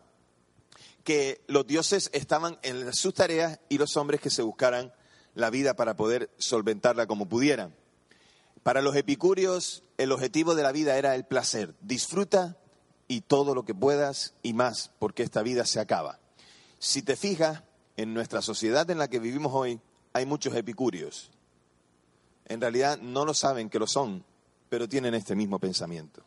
que 1.03 1.41
los 1.47 1.65
dioses 1.65 2.11
estaban 2.13 2.59
en 2.61 2.93
sus 2.93 3.15
tareas 3.15 3.59
y 3.69 3.79
los 3.79 3.97
hombres 3.97 4.21
que 4.21 4.29
se 4.29 4.43
buscaran 4.43 4.93
la 5.33 5.49
vida 5.49 5.73
para 5.73 5.95
poder 5.95 6.29
solventarla 6.37 7.07
como 7.07 7.27
pudieran. 7.27 7.73
Para 8.63 8.81
los 8.81 8.95
epicúreos 8.95 9.83
el 9.97 10.11
objetivo 10.11 10.55
de 10.55 10.63
la 10.63 10.71
vida 10.71 10.97
era 10.97 11.15
el 11.15 11.25
placer. 11.25 11.75
Disfruta 11.81 12.57
y 13.07 13.21
todo 13.21 13.55
lo 13.55 13.65
que 13.65 13.75
puedas 13.75 14.33
y 14.43 14.53
más, 14.53 14.91
porque 14.99 15.23
esta 15.23 15.41
vida 15.41 15.65
se 15.65 15.79
acaba. 15.79 16.19
Si 16.79 17.01
te 17.01 17.15
fijas, 17.15 17.63
en 17.97 18.13
nuestra 18.13 18.41
sociedad 18.41 18.89
en 18.89 18.97
la 18.97 19.09
que 19.09 19.19
vivimos 19.19 19.51
hoy 19.53 19.81
hay 20.13 20.25
muchos 20.25 20.55
epicúreos. 20.55 21.31
En 22.45 22.61
realidad 22.61 22.97
no 22.99 23.25
lo 23.25 23.33
saben 23.33 23.69
que 23.69 23.79
lo 23.79 23.87
son, 23.87 24.23
pero 24.69 24.87
tienen 24.87 25.13
este 25.13 25.35
mismo 25.35 25.59
pensamiento. 25.59 26.23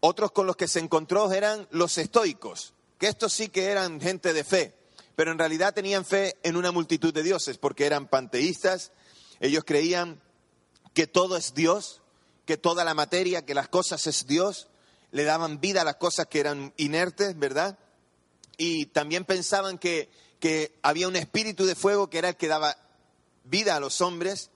Otros 0.00 0.32
con 0.32 0.46
los 0.46 0.56
que 0.56 0.68
se 0.68 0.80
encontró 0.80 1.30
eran 1.32 1.68
los 1.70 1.98
estoicos, 1.98 2.72
que 2.98 3.08
estos 3.08 3.32
sí 3.32 3.48
que 3.48 3.66
eran 3.66 4.00
gente 4.00 4.32
de 4.32 4.44
fe, 4.44 4.74
pero 5.14 5.32
en 5.32 5.38
realidad 5.38 5.74
tenían 5.74 6.04
fe 6.04 6.36
en 6.42 6.56
una 6.56 6.72
multitud 6.72 7.12
de 7.12 7.22
dioses, 7.22 7.58
porque 7.58 7.86
eran 7.86 8.06
panteístas, 8.08 8.92
ellos 9.40 9.64
creían 9.66 10.22
que 10.96 11.06
todo 11.06 11.36
es 11.36 11.52
Dios, 11.52 12.00
que 12.46 12.56
toda 12.56 12.82
la 12.82 12.94
materia, 12.94 13.44
que 13.44 13.52
las 13.52 13.68
cosas 13.68 14.06
es 14.06 14.26
Dios, 14.26 14.68
le 15.10 15.24
daban 15.24 15.60
vida 15.60 15.82
a 15.82 15.84
las 15.84 15.96
cosas 15.96 16.26
que 16.26 16.40
eran 16.40 16.72
inertes, 16.78 17.38
¿verdad? 17.38 17.78
Y 18.56 18.86
también 18.86 19.26
pensaban 19.26 19.76
que, 19.76 20.08
que 20.40 20.74
había 20.80 21.06
un 21.06 21.16
espíritu 21.16 21.66
de 21.66 21.74
fuego 21.74 22.08
que 22.08 22.16
era 22.16 22.30
el 22.30 22.36
que 22.36 22.48
daba 22.48 22.78
vida 23.44 23.76
a 23.76 23.80
los 23.80 24.00
hombres. 24.00 24.48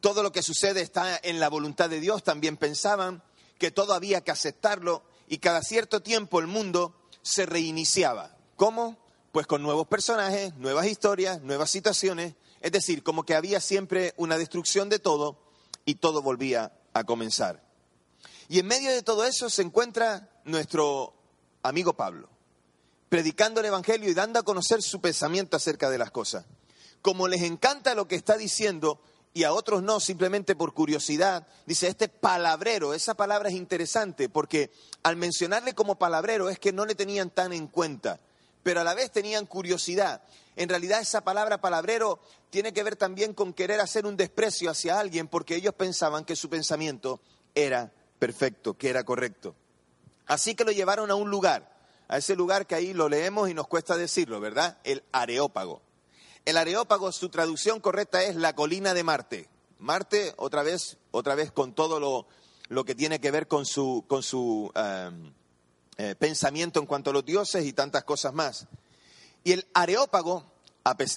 Todo 0.00 0.24
lo 0.24 0.32
que 0.32 0.42
sucede 0.42 0.80
está 0.80 1.20
en 1.22 1.38
la 1.38 1.48
voluntad 1.48 1.88
de 1.88 2.00
Dios. 2.00 2.24
También 2.24 2.56
pensaban 2.56 3.22
que 3.56 3.70
todo 3.70 3.94
había 3.94 4.22
que 4.22 4.32
aceptarlo 4.32 5.04
y 5.28 5.38
cada 5.38 5.62
cierto 5.62 6.02
tiempo 6.02 6.40
el 6.40 6.48
mundo 6.48 6.96
se 7.22 7.46
reiniciaba. 7.46 8.36
¿Cómo? 8.56 8.98
Pues 9.30 9.46
con 9.46 9.62
nuevos 9.62 9.86
personajes, 9.86 10.52
nuevas 10.56 10.86
historias, 10.86 11.42
nuevas 11.42 11.70
situaciones. 11.70 12.34
Es 12.60 12.72
decir, 12.72 13.04
como 13.04 13.24
que 13.24 13.36
había 13.36 13.60
siempre 13.60 14.14
una 14.16 14.36
destrucción 14.36 14.88
de 14.88 14.98
todo 14.98 15.45
y 15.86 15.94
todo 15.94 16.20
volvía 16.20 16.72
a 16.92 17.04
comenzar. 17.04 17.64
Y 18.48 18.58
en 18.58 18.66
medio 18.66 18.90
de 18.90 19.02
todo 19.02 19.24
eso 19.24 19.48
se 19.48 19.62
encuentra 19.62 20.28
nuestro 20.44 21.14
amigo 21.62 21.94
Pablo, 21.94 22.28
predicando 23.08 23.60
el 23.60 23.66
Evangelio 23.66 24.10
y 24.10 24.14
dando 24.14 24.38
a 24.38 24.42
conocer 24.42 24.82
su 24.82 25.00
pensamiento 25.00 25.56
acerca 25.56 25.88
de 25.88 25.96
las 25.96 26.10
cosas. 26.10 26.44
Como 27.00 27.28
les 27.28 27.42
encanta 27.42 27.94
lo 27.94 28.06
que 28.06 28.16
está 28.16 28.36
diciendo, 28.36 29.00
y 29.36 29.44
a 29.44 29.52
otros 29.52 29.82
no, 29.82 30.00
simplemente 30.00 30.56
por 30.56 30.72
curiosidad. 30.72 31.46
Dice, 31.66 31.88
este 31.88 32.08
palabrero, 32.08 32.94
esa 32.94 33.12
palabra 33.12 33.50
es 33.50 33.54
interesante 33.54 34.30
porque 34.30 34.70
al 35.02 35.16
mencionarle 35.16 35.74
como 35.74 35.98
palabrero 35.98 36.48
es 36.48 36.58
que 36.58 36.72
no 36.72 36.86
le 36.86 36.94
tenían 36.94 37.28
tan 37.28 37.52
en 37.52 37.66
cuenta, 37.66 38.18
pero 38.66 38.80
a 38.80 38.84
la 38.84 38.94
vez 38.94 39.12
tenían 39.12 39.46
curiosidad. 39.46 40.24
En 40.56 40.68
realidad 40.68 41.00
esa 41.00 41.20
palabra 41.20 41.60
palabrero 41.60 42.18
tiene 42.50 42.72
que 42.72 42.82
ver 42.82 42.96
también 42.96 43.32
con 43.32 43.52
querer 43.52 43.78
hacer 43.78 44.06
un 44.06 44.16
desprecio 44.16 44.68
hacia 44.68 44.98
alguien 44.98 45.28
porque 45.28 45.54
ellos 45.54 45.72
pensaban 45.72 46.24
que 46.24 46.34
su 46.34 46.50
pensamiento 46.50 47.20
era 47.54 47.92
perfecto, 48.18 48.74
que 48.74 48.90
era 48.90 49.04
correcto. 49.04 49.54
Así 50.26 50.56
que 50.56 50.64
lo 50.64 50.72
llevaron 50.72 51.12
a 51.12 51.14
un 51.14 51.30
lugar, 51.30 51.78
a 52.08 52.18
ese 52.18 52.34
lugar 52.34 52.66
que 52.66 52.74
ahí 52.74 52.92
lo 52.92 53.08
leemos 53.08 53.48
y 53.48 53.54
nos 53.54 53.68
cuesta 53.68 53.96
decirlo, 53.96 54.40
¿verdad? 54.40 54.78
El 54.82 55.04
Areópago. 55.12 55.80
El 56.44 56.56
Areópago, 56.56 57.12
su 57.12 57.28
traducción 57.28 57.78
correcta 57.78 58.24
es 58.24 58.34
la 58.34 58.56
colina 58.56 58.94
de 58.94 59.04
Marte. 59.04 59.48
Marte, 59.78 60.34
otra 60.38 60.64
vez, 60.64 60.96
otra 61.12 61.36
vez 61.36 61.52
con 61.52 61.72
todo 61.72 62.00
lo, 62.00 62.26
lo 62.66 62.84
que 62.84 62.96
tiene 62.96 63.20
que 63.20 63.30
ver 63.30 63.46
con 63.46 63.64
su, 63.64 64.04
con 64.08 64.24
su 64.24 64.72
um, 64.74 65.32
eh, 65.98 66.14
pensamiento 66.18 66.80
en 66.80 66.86
cuanto 66.86 67.10
a 67.10 67.12
los 67.12 67.24
dioses 67.24 67.64
y 67.64 67.72
tantas 67.72 68.04
cosas 68.04 68.34
más. 68.34 68.66
Y 69.44 69.52
el 69.52 69.66
Areópago, 69.74 70.44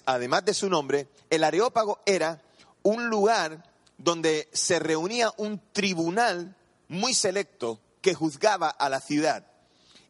además 0.05 0.45
de 0.45 0.53
su 0.53 0.69
nombre, 0.69 1.07
el 1.29 1.43
Areópago 1.43 1.99
era 2.05 2.41
un 2.83 3.09
lugar 3.09 3.63
donde 3.97 4.49
se 4.53 4.79
reunía 4.79 5.33
un 5.37 5.61
tribunal 5.73 6.55
muy 6.87 7.13
selecto 7.13 7.79
que 8.01 8.13
juzgaba 8.13 8.69
a 8.69 8.89
la 8.89 9.01
ciudad. 9.01 9.45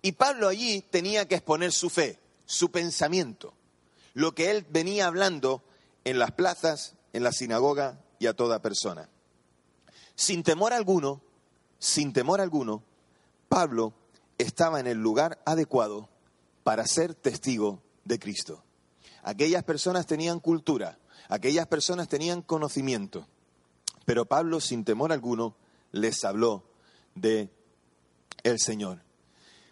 Y 0.02 0.14
Pablo 0.14 0.48
allí 0.48 0.82
tenía 0.82 1.28
que 1.28 1.36
exponer 1.36 1.72
su 1.72 1.90
fe, 1.90 2.20
su 2.46 2.72
pensamiento 2.72 3.54
lo 4.14 4.34
que 4.34 4.52
él 4.52 4.66
venía 4.70 5.08
hablando 5.08 5.64
en 6.04 6.20
las 6.20 6.32
plazas, 6.32 6.96
en 7.14 7.24
la 7.24 7.32
sinagoga 7.32 8.02
y 8.20 8.28
a 8.28 8.34
toda 8.34 8.62
persona. 8.62 9.10
Sin 10.16 10.44
temor 10.44 10.74
alguno, 10.74 11.22
sin 11.78 12.12
temor 12.12 12.42
alguno, 12.42 12.84
Pablo 13.48 13.94
estaba 14.40 14.80
en 14.80 14.88
el 14.88 14.98
lugar 14.98 15.40
adecuado 15.46 16.10
para 16.64 16.88
ser 16.88 17.14
testigo 17.14 17.84
de 18.06 18.18
Cristo. 18.18 18.64
Aquellas 19.22 19.64
personas 19.64 20.08
tenían 20.08 20.40
cultura, 20.40 20.98
aquellas 21.28 21.68
personas 21.68 22.08
tenían 22.08 22.42
conocimiento, 22.42 23.28
pero 24.06 24.26
Pablo 24.26 24.60
sin 24.60 24.84
temor 24.86 25.12
alguno 25.12 25.56
les 25.92 26.24
habló 26.24 26.64
de 27.14 27.52
el 28.44 28.60
Señor. 28.60 29.04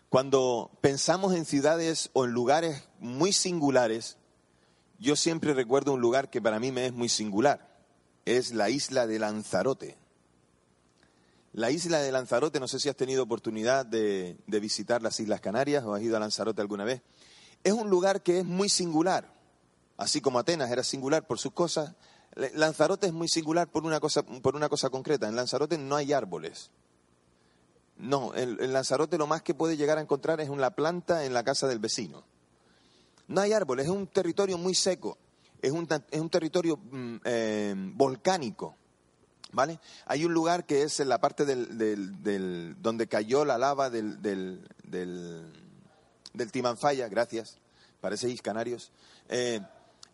Cuando 0.10 0.72
pensamos 0.82 1.34
en 1.34 1.46
ciudades 1.46 2.10
o 2.14 2.26
en 2.26 2.32
lugares 2.32 2.88
muy 3.00 3.34
singulares, 3.34 4.18
yo 5.00 5.16
siempre 5.16 5.54
recuerdo 5.54 5.94
un 5.94 6.02
lugar 6.02 6.30
que 6.30 6.42
para 6.42 6.60
mí 6.60 6.72
me 6.72 6.86
es 6.86 6.94
muy 6.94 7.10
singular. 7.10 7.66
es 8.26 8.52
la 8.52 8.70
isla 8.70 9.08
de 9.08 9.20
Lanzarote. 9.20 9.98
La 11.58 11.72
isla 11.72 11.98
de 11.98 12.12
Lanzarote, 12.12 12.60
no 12.60 12.68
sé 12.68 12.80
si 12.80 12.88
has 12.88 12.96
tenido 12.96 13.24
oportunidad 13.24 13.84
de, 13.84 14.38
visitar 14.46 15.02
las 15.02 15.20
Islas 15.20 15.42
Canarias 15.42 15.84
o 15.84 15.96
has 15.96 16.04
ido 16.04 16.16
a 16.16 16.20
Lanzarote 16.20 16.62
alguna 16.62 16.84
vez. 16.84 17.02
Es 17.64 17.74
un 17.74 17.90
lugar 17.90 18.22
que 18.22 18.42
es 18.42 18.46
muy 18.46 18.70
singular, 18.70 19.34
así 19.98 20.22
como 20.22 20.38
Atenas 20.38 20.70
era 20.70 20.84
singular 20.84 21.26
por 21.26 21.40
sus 21.40 21.54
cosas. 21.54 21.96
Lanzarote 22.54 23.08
es 23.08 23.14
muy 23.14 23.28
singular 23.28 23.68
por 23.72 23.86
una 23.86 24.00
cosa, 24.00 24.22
por 24.22 24.56
una 24.56 24.70
cosa 24.70 24.92
concreta. 24.92 25.28
En 25.28 25.36
Lanzarote 25.36 25.80
no 25.80 25.96
hay 25.96 26.14
árboles. 26.14 26.70
No, 27.98 28.36
en, 28.36 28.72
Lanzarote 28.72 29.18
lo 29.18 29.26
más 29.26 29.42
que 29.42 29.56
puede 29.56 29.78
llegar 29.78 29.98
a 29.98 30.02
encontrar 30.02 30.40
es 30.40 30.50
una 30.50 30.70
planta 30.70 31.26
en 31.26 31.34
la 31.34 31.44
casa 31.44 31.68
del 31.68 31.80
vecino. 31.80 32.24
No 33.28 33.42
hay 33.42 33.54
árboles, 33.54 33.88
es 33.88 33.92
un 33.92 34.06
territorio 34.06 34.60
muy 34.60 34.76
seco, 34.76 35.18
es 35.60 35.72
un, 35.72 35.88
es 36.12 36.22
un 36.22 36.30
territorio 36.30 36.78
mm, 36.78 37.16
eh, 37.26 37.74
volcánico. 37.96 38.76
¿Vale? 39.54 39.80
Hay 40.06 40.26
un 40.26 40.34
lugar 40.34 40.66
que 40.66 40.84
es 40.84 41.00
en 41.00 41.10
la 41.10 41.20
parte 41.20 41.46
del, 41.46 41.78
del, 41.78 42.76
donde 42.82 43.08
cayó 43.08 43.46
la 43.46 43.58
lava 43.58 43.90
del, 43.90 44.22
del, 44.22 44.68
del, 44.84 46.52
Timanfaya, 46.52 47.08
gracias, 47.08 47.58
parecéis 48.02 48.42
canarios, 48.42 48.92
eh, 49.30 49.62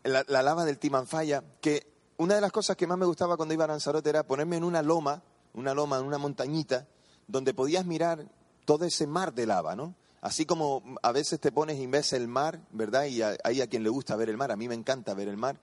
la, 0.03 0.23
la, 0.27 0.43
lava 0.43 0.65
del 0.65 0.77
Timanfaya, 0.77 1.43
que 1.61 1.87
una 2.17 2.35
de 2.35 2.41
las 2.41 2.51
cosas 2.51 2.77
que 2.77 2.85
más 2.85 2.97
me 2.97 3.07
gustaba 3.07 3.35
cuando 3.35 3.55
iba 3.55 3.65
a 3.65 3.67
Lanzarote 3.67 4.09
era 4.09 4.23
ponerme 4.23 4.57
en 4.57 4.63
una 4.63 4.83
loma, 4.83 5.23
una 5.53 5.73
loma, 5.73 5.97
en 5.97 6.05
una 6.05 6.19
montañita, 6.19 6.87
donde 7.27 7.53
podías 7.53 7.85
mirar 7.85 8.27
todo 8.65 8.85
ese 8.85 9.07
mar 9.07 9.33
de 9.33 9.47
lava, 9.47 9.75
¿no? 9.75 9.95
Así 10.21 10.45
como 10.45 10.83
a 11.01 11.11
veces 11.11 11.39
te 11.41 11.51
pones 11.51 11.77
y 11.79 11.87
ves 11.87 12.13
el 12.13 12.29
mar, 12.29 12.61
¿verdad? 12.71 13.05
Y 13.05 13.21
hay 13.21 13.61
a 13.61 13.67
quien 13.67 13.83
le 13.83 13.89
gusta 13.89 14.15
ver 14.15 14.29
el 14.29 14.37
mar, 14.37 14.51
a 14.51 14.55
mí 14.55 14.69
me 14.69 14.75
encanta 14.75 15.13
ver 15.13 15.27
el 15.27 15.35
mar. 15.35 15.59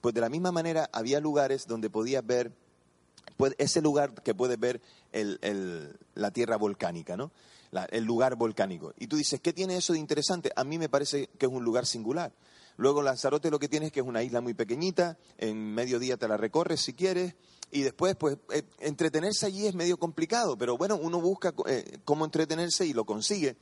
Pues 0.00 0.14
de 0.14 0.20
la 0.20 0.28
misma 0.28 0.52
manera 0.52 0.88
había 0.92 1.18
lugares 1.18 1.66
donde 1.66 1.90
podías 1.90 2.24
ver, 2.24 2.52
pues 3.36 3.54
ese 3.58 3.80
lugar 3.80 4.14
que 4.22 4.34
puedes 4.34 4.58
ver 4.58 4.80
la 6.14 6.30
tierra 6.30 6.56
volcánica, 6.56 7.16
¿no? 7.16 7.32
el 7.90 8.04
lugar 8.04 8.36
volcánico. 8.36 8.94
Y 8.98 9.08
tú 9.08 9.16
dices, 9.16 9.40
¿qué 9.40 9.52
tiene 9.52 9.76
eso 9.76 9.92
de 9.92 9.98
interesante? 9.98 10.52
A 10.54 10.64
mí 10.64 10.78
me 10.78 10.88
parece 10.88 11.28
que 11.38 11.46
es 11.46 11.52
un 11.52 11.64
lugar 11.64 11.86
singular. 11.86 12.32
Luego 12.76 13.02
Lanzarote 13.02 13.50
lo 13.50 13.58
que 13.58 13.68
tienes 13.68 13.88
es 13.88 13.92
que 13.92 14.00
es 14.00 14.06
una 14.06 14.22
isla 14.22 14.40
muy 14.40 14.54
pequeñita, 14.54 15.16
en 15.38 15.74
medio 15.74 15.98
día 15.98 16.16
te 16.16 16.26
la 16.26 16.36
recorres 16.36 16.80
si 16.80 16.92
quieres, 16.92 17.34
y 17.70 17.82
después, 17.82 18.16
pues, 18.16 18.38
eh, 18.52 18.62
entretenerse 18.80 19.46
allí 19.46 19.66
es 19.66 19.74
medio 19.74 19.96
complicado, 19.96 20.56
pero 20.56 20.76
bueno, 20.76 20.96
uno 20.96 21.20
busca 21.20 21.52
eh, 21.66 21.98
cómo 22.04 22.24
entretenerse 22.24 22.86
y 22.86 22.92
lo 22.92 23.04
consigue. 23.04 23.56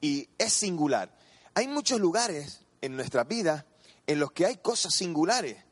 Y 0.00 0.28
es 0.38 0.54
singular. 0.54 1.14
Hay 1.54 1.68
muchos 1.68 2.00
lugares 2.00 2.62
en 2.80 2.96
nuestras 2.96 3.28
vidas 3.28 3.64
en 4.06 4.18
los 4.18 4.32
que 4.32 4.46
hay 4.46 4.56
cosas 4.56 4.94
singulares. 4.94 5.62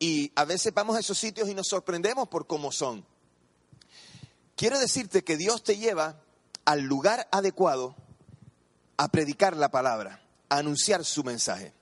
Y 0.00 0.32
a 0.34 0.46
veces 0.46 0.72
vamos 0.74 0.96
a 0.96 1.00
esos 1.00 1.18
sitios 1.18 1.48
y 1.48 1.54
nos 1.54 1.68
sorprendemos 1.68 2.26
por 2.26 2.46
cómo 2.46 2.72
son. 2.72 3.04
Quiero 4.56 4.78
decirte 4.78 5.22
que 5.22 5.36
Dios 5.36 5.62
te 5.62 5.76
lleva 5.76 6.20
al 6.64 6.80
lugar 6.80 7.28
adecuado 7.30 7.94
a 8.96 9.08
predicar 9.08 9.56
la 9.56 9.70
palabra, 9.70 10.22
a 10.48 10.56
anunciar 10.56 11.04
su 11.04 11.22
mensaje. 11.22 11.74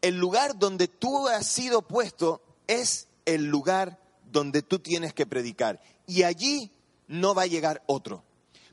El 0.00 0.16
lugar 0.16 0.58
donde 0.58 0.88
tú 0.88 1.28
has 1.28 1.46
sido 1.46 1.82
puesto 1.82 2.42
es 2.66 3.08
el 3.26 3.46
lugar 3.46 3.98
donde 4.32 4.62
tú 4.62 4.78
tienes 4.78 5.12
que 5.12 5.26
predicar. 5.26 5.82
Y 6.06 6.22
allí 6.22 6.70
no 7.08 7.34
va 7.34 7.42
a 7.42 7.46
llegar 7.46 7.82
otro. 7.86 8.24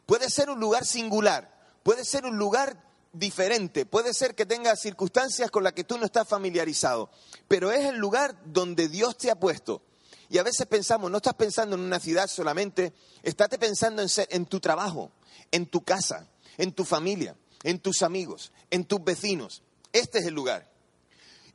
Puede 0.06 0.30
ser 0.30 0.50
un 0.50 0.60
lugar 0.60 0.86
singular, 0.86 1.54
puede 1.84 2.06
ser 2.06 2.26
un 2.26 2.38
lugar 2.38 2.82
diferente, 3.14 3.86
puede 3.86 4.14
ser 4.14 4.36
que 4.36 4.46
tenga 4.46 4.76
circunstancias 4.76 5.52
con 5.52 5.64
las 5.64 5.74
que 5.74 5.84
tú 5.84 5.98
no 5.98 6.06
estás 6.06 6.28
familiarizado, 6.28 7.10
pero 7.48 7.72
es 7.72 7.86
el 7.86 7.98
lugar 7.98 8.36
donde 8.46 8.88
Dios 8.88 9.18
te 9.18 9.32
ha 9.32 9.40
puesto. 9.40 9.82
Y 10.30 10.38
a 10.38 10.44
veces 10.44 10.66
pensamos, 10.66 11.12
no 11.12 11.18
estás 11.18 11.34
pensando 11.34 11.76
en 11.76 11.82
una 11.82 12.00
ciudad 12.00 12.28
solamente, 12.28 12.94
estás 13.22 13.50
pensando 13.60 14.02
en, 14.02 14.10
en 14.30 14.46
tu 14.46 14.62
trabajo, 14.62 15.12
en 15.52 15.66
tu 15.66 15.84
casa, 15.84 16.30
en 16.58 16.72
tu 16.72 16.86
familia, 16.86 17.36
en 17.64 17.80
tus 17.80 18.02
amigos, 18.02 18.54
en 18.70 18.86
tus 18.86 19.04
vecinos. 19.04 19.62
Este 19.92 20.20
es 20.20 20.26
el 20.26 20.34
lugar 20.34 20.72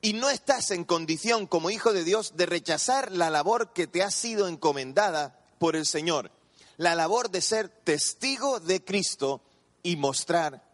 y 0.00 0.12
no 0.12 0.30
estás 0.30 0.70
en 0.70 0.84
condición 0.84 1.46
como 1.46 1.70
hijo 1.70 1.92
de 1.92 2.04
Dios 2.04 2.36
de 2.36 2.46
rechazar 2.46 3.12
la 3.12 3.30
labor 3.30 3.72
que 3.72 3.86
te 3.86 4.02
ha 4.02 4.10
sido 4.10 4.46
encomendada 4.48 5.40
por 5.58 5.74
el 5.74 5.86
Señor, 5.86 6.30
la 6.76 6.94
labor 6.94 7.30
de 7.30 7.40
ser 7.40 7.68
testigo 7.68 8.60
de 8.60 8.84
Cristo 8.84 9.42
y 9.82 9.96
mostrar 9.96 10.65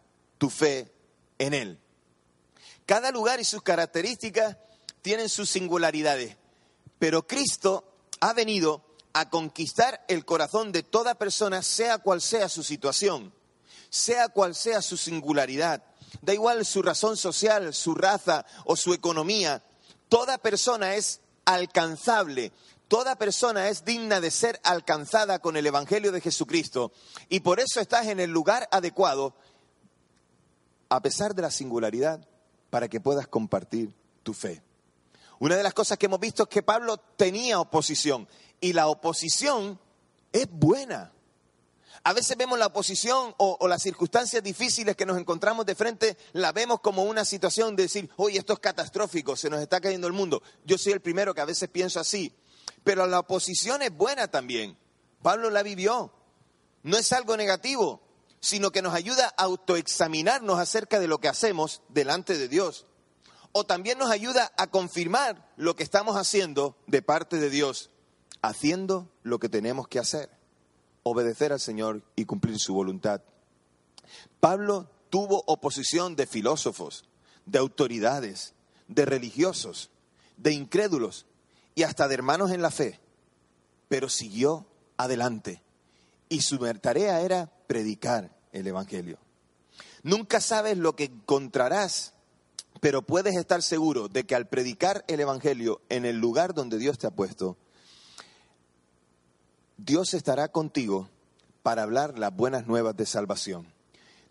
tu 0.43 0.49
fe 0.49 0.91
en 1.39 1.53
Él. 1.53 1.79
Cada 2.85 3.11
lugar 3.11 3.39
y 3.39 3.45
sus 3.45 3.61
características 3.61 4.57
tienen 5.01 5.29
sus 5.29 5.49
singularidades, 5.49 6.35
pero 6.99 7.25
Cristo 7.25 7.85
ha 8.19 8.33
venido 8.33 8.83
a 9.13 9.29
conquistar 9.29 10.03
el 10.09 10.25
corazón 10.25 10.73
de 10.73 10.83
toda 10.83 11.15
persona, 11.15 11.61
sea 11.63 11.99
cual 11.99 12.19
sea 12.19 12.49
su 12.49 12.61
situación, 12.61 13.33
sea 13.89 14.27
cual 14.27 14.53
sea 14.53 14.81
su 14.81 14.97
singularidad, 14.97 15.81
da 16.21 16.33
igual 16.33 16.65
su 16.65 16.81
razón 16.81 17.15
social, 17.15 17.73
su 17.73 17.95
raza 17.95 18.45
o 18.65 18.75
su 18.75 18.93
economía, 18.93 19.63
toda 20.09 20.37
persona 20.37 20.95
es 20.95 21.21
alcanzable, 21.45 22.51
toda 22.89 23.15
persona 23.15 23.69
es 23.69 23.85
digna 23.85 24.19
de 24.19 24.29
ser 24.29 24.59
alcanzada 24.65 25.39
con 25.39 25.55
el 25.55 25.67
Evangelio 25.67 26.11
de 26.11 26.19
Jesucristo 26.19 26.91
y 27.29 27.39
por 27.39 27.61
eso 27.61 27.79
estás 27.79 28.07
en 28.07 28.19
el 28.19 28.29
lugar 28.29 28.67
adecuado, 28.73 29.37
a 30.95 31.01
pesar 31.01 31.33
de 31.33 31.41
la 31.41 31.49
singularidad, 31.51 32.27
para 32.69 32.87
que 32.87 33.01
puedas 33.01 33.27
compartir 33.27 33.93
tu 34.23 34.33
fe. 34.33 34.61
Una 35.39 35.55
de 35.55 35.63
las 35.63 35.73
cosas 35.73 35.97
que 35.97 36.05
hemos 36.05 36.19
visto 36.19 36.43
es 36.43 36.49
que 36.49 36.63
Pablo 36.63 36.97
tenía 36.97 37.59
oposición 37.59 38.27
y 38.61 38.73
la 38.73 38.87
oposición 38.87 39.79
es 40.31 40.47
buena. 40.49 41.11
A 42.03 42.13
veces 42.13 42.37
vemos 42.37 42.59
la 42.59 42.67
oposición 42.67 43.33
o, 43.37 43.67
las 43.67 43.81
circunstancias 43.81 44.43
difíciles 44.43 44.95
que 44.95 45.05
nos 45.05 45.17
encontramos 45.17 45.65
de 45.65 45.73
frente, 45.75 46.17
la 46.33 46.51
vemos 46.51 46.79
como 46.81 47.03
una 47.03 47.25
situación 47.25 47.75
de 47.75 47.83
decir, 47.83 48.09
oye, 48.17 48.37
esto 48.37 48.53
es 48.53 48.59
catastrófico, 48.59 49.35
se 49.35 49.49
nos 49.49 49.61
está 49.61 49.81
cayendo 49.81 50.07
el 50.07 50.13
mundo. 50.13 50.43
Yo 50.65 50.77
soy 50.77 50.93
el 50.93 51.01
primero 51.01 51.33
que 51.33 51.41
a 51.41 51.45
veces 51.45 51.69
pienso 51.69 51.99
así. 51.99 52.33
Pero 52.83 53.07
la 53.07 53.19
oposición 53.19 53.81
es 53.81 53.95
buena 53.95 54.27
también. 54.27 54.77
Pablo 55.21 55.49
la 55.49 55.63
vivió. 55.63 56.13
No 56.83 56.97
es 56.97 57.13
algo 57.13 57.37
negativo, 57.37 58.01
sino 58.43 58.73
que 58.73 58.81
nos 58.81 58.93
ayuda 58.93 59.33
a 59.37 59.43
autoexaminarnos 59.43 60.59
acerca 60.59 60.99
de 60.99 61.07
lo 61.07 61.19
que 61.19 61.29
hacemos 61.29 61.81
delante 61.87 62.37
de 62.37 62.49
Dios. 62.49 62.85
O 63.53 63.63
también 63.63 63.97
nos 63.97 64.11
ayuda 64.11 64.51
a 64.57 64.67
confirmar 64.67 65.49
lo 65.55 65.77
que 65.77 65.83
estamos 65.83 66.17
haciendo 66.17 66.75
de 66.85 67.01
parte 67.01 67.37
de 67.37 67.49
Dios, 67.49 67.89
haciendo 68.41 69.09
lo 69.21 69.39
que 69.39 69.47
tenemos 69.47 69.87
que 69.87 69.99
hacer 69.99 70.29
obedecer 71.03 71.53
al 71.53 71.61
Señor 71.61 72.03
y 72.17 72.25
cumplir 72.25 72.59
su 72.59 72.73
voluntad. 72.73 73.21
Pablo 74.41 74.89
tuvo 75.09 75.45
oposición 75.47 76.17
de 76.17 76.27
filósofos, 76.27 77.05
de 77.45 77.59
autoridades, 77.59 78.55
de 78.89 79.05
religiosos, 79.05 79.89
de 80.35 80.51
incrédulos 80.51 81.27
y 81.75 81.83
hasta 81.83 82.09
de 82.09 82.15
hermanos 82.15 82.51
en 82.51 82.61
la 82.61 82.71
fe, 82.71 82.99
pero 83.87 84.09
siguió 84.09 84.67
adelante 84.97 85.62
y 86.33 86.41
su 86.41 86.57
tarea 86.81 87.21
era 87.21 87.51
predicar 87.67 88.35
el 88.51 88.65
Evangelio. 88.65 89.19
Nunca 90.01 90.41
sabes 90.41 90.79
lo 90.79 90.95
que 90.95 91.03
encontrarás, 91.03 92.13
pero 92.81 93.03
puedes 93.03 93.35
estar 93.35 93.61
seguro 93.61 94.07
de 94.07 94.25
que 94.25 94.33
al 94.33 94.47
predicar 94.47 95.05
el 95.07 95.19
Evangelio 95.19 95.81
en 95.89 96.05
el 96.05 96.17
lugar 96.17 96.55
donde 96.55 96.79
Dios 96.79 96.97
te 96.97 97.05
ha 97.05 97.11
puesto, 97.11 97.55
Dios 99.77 100.15
estará 100.15 100.47
contigo 100.47 101.07
para 101.61 101.83
hablar 101.83 102.17
las 102.17 102.35
buenas 102.35 102.65
nuevas 102.65 102.97
de 102.97 103.05
salvación. 103.05 103.71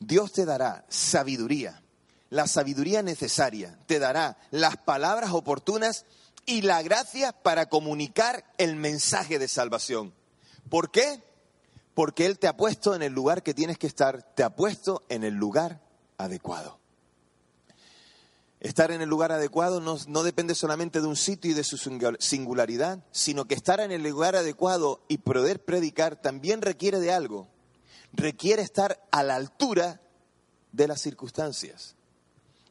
Dios 0.00 0.32
te 0.32 0.44
dará 0.44 0.84
sabiduría, 0.88 1.84
la 2.30 2.48
sabiduría 2.48 3.02
necesaria, 3.02 3.78
te 3.86 4.00
dará 4.00 4.38
las 4.50 4.76
palabras 4.76 5.30
oportunas 5.30 6.04
y 6.46 6.62
la 6.62 6.82
gracia 6.82 7.30
para 7.30 7.68
comunicar 7.68 8.44
el 8.58 8.74
mensaje 8.74 9.38
de 9.38 9.46
salvación. 9.46 10.12
¿Por 10.68 10.90
qué? 10.90 11.22
Porque 11.94 12.26
Él 12.26 12.38
te 12.38 12.48
ha 12.48 12.56
puesto 12.56 12.94
en 12.94 13.02
el 13.02 13.12
lugar 13.12 13.42
que 13.42 13.54
tienes 13.54 13.78
que 13.78 13.86
estar, 13.86 14.22
te 14.34 14.42
ha 14.42 14.54
puesto 14.54 15.02
en 15.08 15.24
el 15.24 15.34
lugar 15.34 15.80
adecuado. 16.16 16.78
Estar 18.62 18.92
en 18.92 19.02
el 19.02 19.08
lugar 19.08 19.32
adecuado 19.32 19.80
no, 19.80 20.22
depende 20.22 20.54
solamente 20.54 21.00
de 21.00 21.08
un 21.08 21.16
sitio 21.16 21.50
y 21.50 21.54
de 21.54 21.64
su 21.64 21.76
singularidad, 22.20 23.04
sino 23.10 23.46
que 23.46 23.56
estar 23.56 23.80
en 23.80 23.90
el 23.90 24.04
lugar 24.04 24.36
adecuado 24.36 25.00
y 25.08 25.18
poder 25.18 25.64
predicar 25.64 26.14
también 26.14 26.62
requiere 26.62 27.00
de 27.00 27.12
algo. 27.12 27.48
Requiere 28.12 28.62
estar 28.62 29.04
a 29.10 29.24
la 29.24 29.34
altura 29.34 30.00
de 30.70 30.86
las 30.86 31.00
circunstancias. 31.00 31.96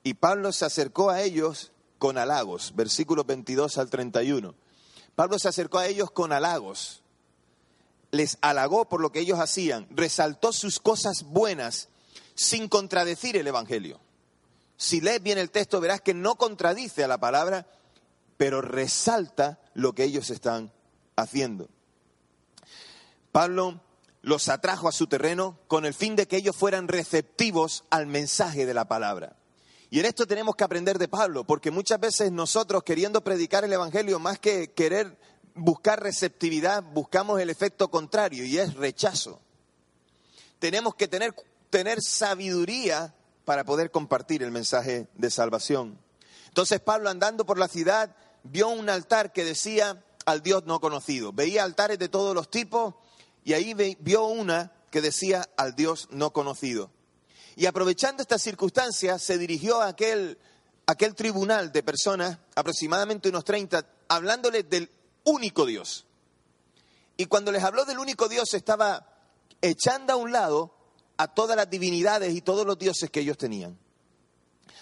Y 0.02 0.14
Pablo 0.14 0.54
se 0.54 0.64
acercó 0.64 1.10
a 1.10 1.22
ellos 1.22 1.74
con 2.00 2.18
halagos, 2.18 2.74
versículos 2.74 3.26
22 3.26 3.78
al 3.78 3.90
31. 3.90 4.56
Pablo 5.16 5.40
se 5.40 5.50
acercó 5.50 5.78
a 5.80 5.88
ellos 5.88 6.10
con 6.10 6.32
halagos, 6.32 7.01
les 8.12 8.38
halagó 8.42 8.88
por 8.88 9.02
lo 9.02 9.12
que 9.12 9.20
ellos 9.20 9.40
hacían, 9.40 9.88
resaltó 9.90 10.52
sus 10.54 10.80
cosas 10.80 11.24
buenas 11.24 11.90
sin 12.36 12.68
contradecir 12.68 13.38
el 13.38 13.48
Evangelio. 13.48 14.00
Si 14.78 15.00
lees 15.00 15.22
bien 15.22 15.38
el 15.38 15.52
texto 15.52 15.80
verás 15.80 16.02
que 16.02 16.14
no 16.14 16.36
contradice 16.36 17.04
a 17.04 17.08
la 17.08 17.20
palabra, 17.20 17.68
pero 18.38 18.62
resalta 18.62 19.60
lo 19.74 19.94
que 19.94 20.04
ellos 20.04 20.30
están 20.30 20.74
haciendo. 21.16 21.70
Pablo 23.32 23.82
los 24.22 24.50
atrajo 24.50 24.88
a 24.88 24.92
su 24.92 25.08
terreno 25.08 25.60
con 25.68 25.86
el 25.86 25.94
fin 25.94 26.16
de 26.16 26.28
que 26.28 26.38
ellos 26.38 26.56
fueran 26.56 26.88
receptivos 26.88 27.86
al 27.90 28.08
mensaje 28.08 28.66
de 28.66 28.74
la 28.74 28.86
palabra. 28.86 29.36
Y 29.90 30.00
en 30.00 30.06
esto 30.06 30.26
tenemos 30.26 30.56
que 30.56 30.64
aprender 30.64 30.98
de 30.98 31.08
Pablo, 31.08 31.44
porque 31.44 31.70
muchas 31.70 32.00
veces 32.00 32.32
nosotros 32.32 32.84
queriendo 32.84 33.22
predicar 33.24 33.66
el 33.66 33.74
Evangelio, 33.74 34.20
más 34.20 34.40
que 34.40 34.72
querer 34.72 35.18
buscar 35.56 36.02
receptividad, 36.02 36.84
buscamos 36.84 37.40
el 37.40 37.50
efecto 37.50 37.90
contrario 37.90 38.46
y 38.46 38.58
es 38.58 38.76
rechazo. 38.76 39.40
Tenemos 40.60 40.96
que 40.96 41.08
tener, 41.08 41.34
tener 41.70 42.02
sabiduría 42.02 43.14
para 43.46 43.64
poder 43.64 43.92
compartir 43.92 44.44
el 44.44 44.52
mensaje 44.52 45.08
de 45.16 45.30
salvación. 45.30 45.98
Entonces 46.48 46.80
Pablo 46.80 47.10
andando 47.10 47.46
por 47.46 47.58
la 47.58 47.68
ciudad 47.68 48.16
vio 48.44 48.70
un 48.70 48.90
altar 48.90 49.32
que 49.32 49.44
decía 49.44 50.04
al 50.26 50.44
Dios 50.44 50.66
no 50.66 50.80
conocido. 50.80 51.34
Veía 51.34 51.64
altares 51.64 52.00
de 52.00 52.10
todos 52.10 52.36
los 52.36 52.50
tipos 52.50 52.96
y 53.44 53.54
ahí 53.54 53.74
vio 54.00 54.26
una 54.26 54.72
que 54.92 55.02
decía 55.02 55.50
al 55.58 55.76
Dios 55.76 56.08
no 56.12 56.32
conocido. 56.34 56.92
Y 57.56 57.66
aprovechando 57.66 58.22
esta 58.22 58.38
circunstancia, 58.38 59.20
se 59.20 59.38
dirigió 59.38 59.82
a 59.82 59.88
aquel, 59.88 60.38
aquel 60.86 61.16
tribunal 61.16 61.72
de 61.72 61.84
personas, 61.84 62.38
aproximadamente 62.56 63.30
unos 63.30 63.44
30, 63.44 63.86
hablándoles 64.08 64.70
del 64.70 64.90
único 65.24 65.66
Dios. 65.66 66.06
Y 67.18 67.26
cuando 67.26 67.52
les 67.52 67.64
habló 67.64 67.86
del 67.86 68.00
único 68.00 68.28
Dios, 68.28 68.54
estaba 68.54 69.08
echando 69.62 70.14
a 70.14 70.16
un 70.16 70.32
lado 70.32 70.74
a 71.18 71.28
todas 71.28 71.56
las 71.56 71.70
divinidades 71.70 72.34
y 72.34 72.42
todos 72.42 72.66
los 72.66 72.80
dioses 72.80 73.10
que 73.10 73.20
ellos 73.20 73.38
tenían. 73.38 73.78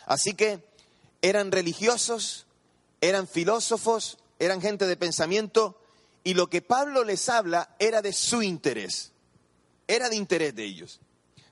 Así 0.06 0.34
que 0.34 0.64
eran 1.22 1.52
religiosos, 1.52 2.48
eran 3.02 3.28
filósofos, 3.28 4.18
eran 4.40 4.62
gente 4.62 4.88
de 4.88 4.96
pensamiento, 4.96 5.80
y 6.24 6.34
lo 6.34 6.50
que 6.50 6.62
Pablo 6.62 7.04
les 7.04 7.28
habla 7.30 7.76
era 7.80 8.02
de 8.02 8.14
su 8.14 8.42
interés, 8.42 9.12
era 9.88 10.10
de 10.10 10.16
interés 10.16 10.56
de 10.56 10.64
ellos. 10.64 11.02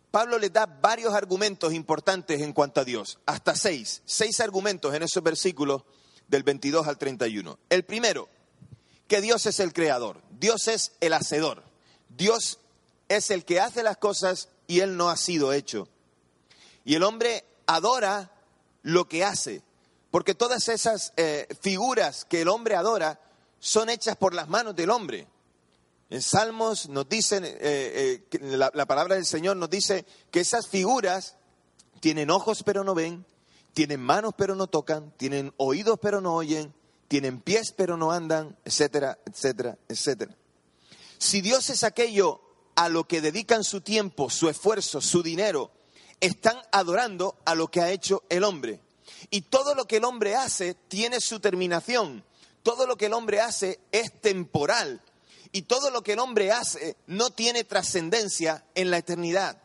Pablo 0.10 0.40
les 0.40 0.54
da 0.54 0.66
varios 0.66 1.14
argumentos 1.14 1.74
importantes 1.74 2.42
en 2.42 2.54
cuanto 2.54 2.82
a 2.82 2.86
Dios, 2.86 3.20
hasta 3.26 3.56
seis, 3.56 4.02
seis 4.06 4.40
argumentos 4.40 4.94
en 4.96 5.04
esos 5.04 5.22
versículos 5.22 5.84
del 6.28 6.44
22 6.44 6.88
al 6.88 6.98
31. 6.98 7.60
El 7.70 7.84
primero, 7.84 8.30
que 9.08 9.22
Dios 9.22 9.46
es 9.46 9.60
el 9.60 9.74
creador, 9.74 10.22
Dios 10.40 10.68
es 10.68 10.92
el 11.00 11.14
hacedor, 11.14 11.64
Dios 12.10 12.60
es 13.10 13.32
el 13.32 13.46
que 13.46 13.60
hace 13.60 13.84
las 13.84 13.98
cosas 13.98 14.50
y 14.68 14.82
Él 14.82 14.98
no 14.98 15.10
ha 15.10 15.18
sido 15.18 15.54
hecho. 15.54 15.88
Y 16.84 16.96
el 16.96 17.04
hombre 17.04 17.46
adora 17.66 18.32
lo 18.84 19.08
que 19.08 19.24
hace, 19.24 19.62
porque 20.12 20.36
todas 20.36 20.68
esas 20.70 21.14
eh, 21.18 21.48
figuras 21.62 22.26
que 22.26 22.42
el 22.42 22.48
hombre 22.48 22.76
adora 22.76 23.20
son 23.60 23.90
hechas 23.90 24.16
por 24.16 24.34
las 24.34 24.50
manos 24.50 24.76
del 24.76 24.90
hombre. 24.90 25.28
En 26.10 26.22
Salmos 26.22 26.88
nos 26.88 27.10
dicen, 27.10 27.44
eh, 27.44 27.58
eh, 27.60 28.40
la, 28.42 28.72
la 28.74 28.86
palabra 28.86 29.16
del 29.16 29.26
Señor 29.26 29.58
nos 29.58 29.70
dice 29.70 30.06
que 30.32 30.40
esas 30.40 30.68
figuras 30.68 31.36
tienen 32.00 32.30
ojos 32.30 32.64
pero 32.64 32.84
no 32.84 32.96
ven, 32.96 33.26
tienen 33.74 34.00
manos 34.00 34.34
pero 34.38 34.56
no 34.56 34.68
tocan, 34.68 35.12
tienen 35.18 35.54
oídos 35.58 36.00
pero 36.02 36.22
no 36.22 36.36
oyen, 36.36 36.74
tienen 37.08 37.42
pies 37.42 37.74
pero 37.76 37.98
no 37.98 38.12
andan, 38.12 38.58
etcétera, 38.66 39.18
etcétera, 39.26 39.78
etcétera. 39.88 40.36
Si 41.18 41.42
Dios 41.42 41.70
es 41.70 41.84
aquello 41.84 42.42
a 42.76 42.90
lo 42.90 43.08
que 43.08 43.22
dedican 43.22 43.64
su 43.64 43.82
tiempo, 43.82 44.30
su 44.30 44.50
esfuerzo, 44.50 45.02
su 45.02 45.24
dinero, 45.24 45.72
están 46.20 46.58
adorando 46.72 47.38
a 47.46 47.56
lo 47.56 47.70
que 47.70 47.82
ha 47.82 47.92
hecho 47.92 48.24
el 48.30 48.44
hombre. 48.44 48.82
Y 49.30 49.42
todo 49.42 49.74
lo 49.74 49.86
que 49.86 49.98
el 49.98 50.04
hombre 50.04 50.36
hace 50.36 50.74
tiene 50.74 51.20
su 51.20 51.40
terminación. 51.40 52.24
Todo 52.62 52.86
lo 52.86 52.98
que 52.98 53.08
el 53.08 53.14
hombre 53.14 53.42
hace 53.42 53.80
es 53.92 54.22
temporal 54.22 55.02
y 55.52 55.64
todo 55.64 55.90
lo 55.90 56.02
que 56.02 56.14
el 56.14 56.20
hombre 56.20 56.52
hace 56.52 56.98
no 57.08 57.30
tiene 57.30 57.64
trascendencia 57.64 58.66
en 58.76 58.92
la 58.92 58.98
eternidad. 58.98 59.62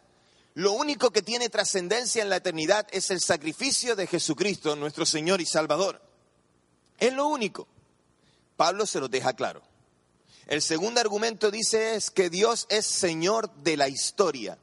Lo 0.55 0.73
único 0.73 1.11
que 1.11 1.23
tiene 1.23 1.49
trascendencia 1.49 2.23
en 2.23 2.29
la 2.29 2.37
eternidad 2.37 2.87
es 2.93 3.11
el 3.11 3.21
sacrificio 3.21 3.97
de 3.97 4.07
Jesucristo, 4.07 4.77
nuestro 4.77 5.07
Señor 5.07 5.41
y 5.41 5.47
Salvador. 5.47 6.01
Es 7.03 7.13
lo 7.13 7.27
único. 7.27 7.67
Pablo 8.57 8.87
se 8.87 9.01
lo 9.01 9.09
deja 9.09 9.33
claro. 9.33 9.61
El 10.47 10.63
segundo 10.63 11.01
argumento 11.01 11.51
dice 11.51 11.97
es 11.97 12.13
que 12.13 12.31
Dios 12.31 12.69
es 12.71 12.87
Señor 12.87 13.53
de 13.57 13.77
la 13.77 13.89
historia. 13.89 14.57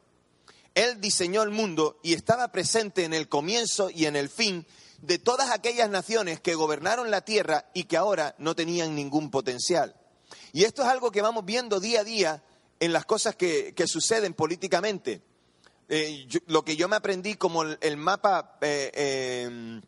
Él 0.73 1.01
diseñó 1.01 1.43
el 1.43 1.49
mundo 1.49 1.99
y 2.01 2.13
estaba 2.13 2.49
presente 2.53 3.03
en 3.03 3.13
el 3.13 3.27
comienzo 3.27 3.89
y 3.89 4.05
en 4.05 4.15
el 4.15 4.29
fin 4.29 4.65
de 5.01 5.19
todas 5.19 5.51
aquellas 5.51 5.89
naciones 5.89 6.39
que 6.39 6.55
gobernaron 6.55 7.11
la 7.11 7.25
tierra 7.25 7.69
y 7.73 7.83
que 7.83 7.97
ahora 7.97 8.35
no 8.37 8.55
tenían 8.55 8.95
ningún 8.95 9.31
potencial. 9.31 9.93
Y 10.53 10.63
esto 10.63 10.83
es 10.83 10.87
algo 10.87 11.11
que 11.11 11.21
vamos 11.21 11.43
viendo 11.43 11.81
día 11.81 11.99
a 11.99 12.05
día 12.05 12.43
en 12.79 12.93
las 12.93 13.03
cosas 13.03 13.35
que, 13.35 13.73
suceden 13.85 14.33
políticamente. 14.33 15.21
Eh, 15.89 16.25
lo 16.47 16.63
que 16.63 16.77
yo 16.77 16.87
me 16.87 16.95
aprendí 16.95 17.35
como 17.35 17.63
el, 17.63 17.97
mapa 17.97 18.57
eh, 18.61 19.43
em, 19.45 19.81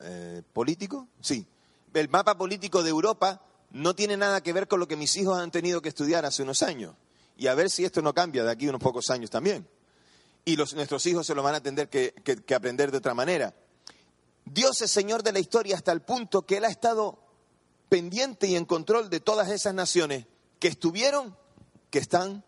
eh, 0.00 0.42
político, 0.52 1.06
sí, 1.20 1.46
el 2.00 2.08
mapa 2.08 2.36
político 2.36 2.82
de 2.82 2.90
Europa 2.90 3.42
no 3.70 3.94
tiene 3.94 4.16
nada 4.16 4.42
que 4.42 4.52
ver 4.52 4.68
con 4.68 4.80
lo 4.80 4.88
que 4.88 4.96
mis 4.96 5.16
hijos 5.16 5.38
han 5.38 5.50
tenido 5.50 5.82
que 5.82 5.88
estudiar 5.88 6.24
hace 6.24 6.42
unos 6.42 6.62
años. 6.62 6.94
Y 7.36 7.48
a 7.48 7.54
ver 7.54 7.70
si 7.70 7.84
esto 7.84 8.00
no 8.02 8.14
cambia 8.14 8.44
de 8.44 8.50
aquí 8.50 8.68
unos 8.68 8.80
pocos 8.80 9.10
años 9.10 9.30
también. 9.30 9.68
Y 10.44 10.56
nuestros 10.56 11.04
hijos 11.06 11.26
se 11.26 11.34
lo 11.34 11.42
van 11.42 11.56
a 11.56 11.62
tener 11.62 11.88
que 11.88 12.54
aprender 12.54 12.90
de 12.90 12.98
otra 12.98 13.14
manera. 13.14 13.54
Dios 14.46 14.80
es 14.80 14.90
Señor 14.92 15.24
de 15.24 15.32
la 15.32 15.40
historia 15.40 15.74
hasta 15.74 15.90
el 15.92 16.02
punto 16.02 16.46
que 16.46 16.58
Él 16.58 16.64
ha 16.64 16.68
estado 16.68 17.18
pendiente 17.88 18.46
y 18.46 18.56
en 18.56 18.64
control 18.64 19.10
de 19.10 19.20
todas 19.20 19.48
esas 19.50 19.74
naciones 19.74 20.26
que 20.60 20.68
estuvieron, 20.68 21.36
que 21.90 21.98
están 21.98 22.44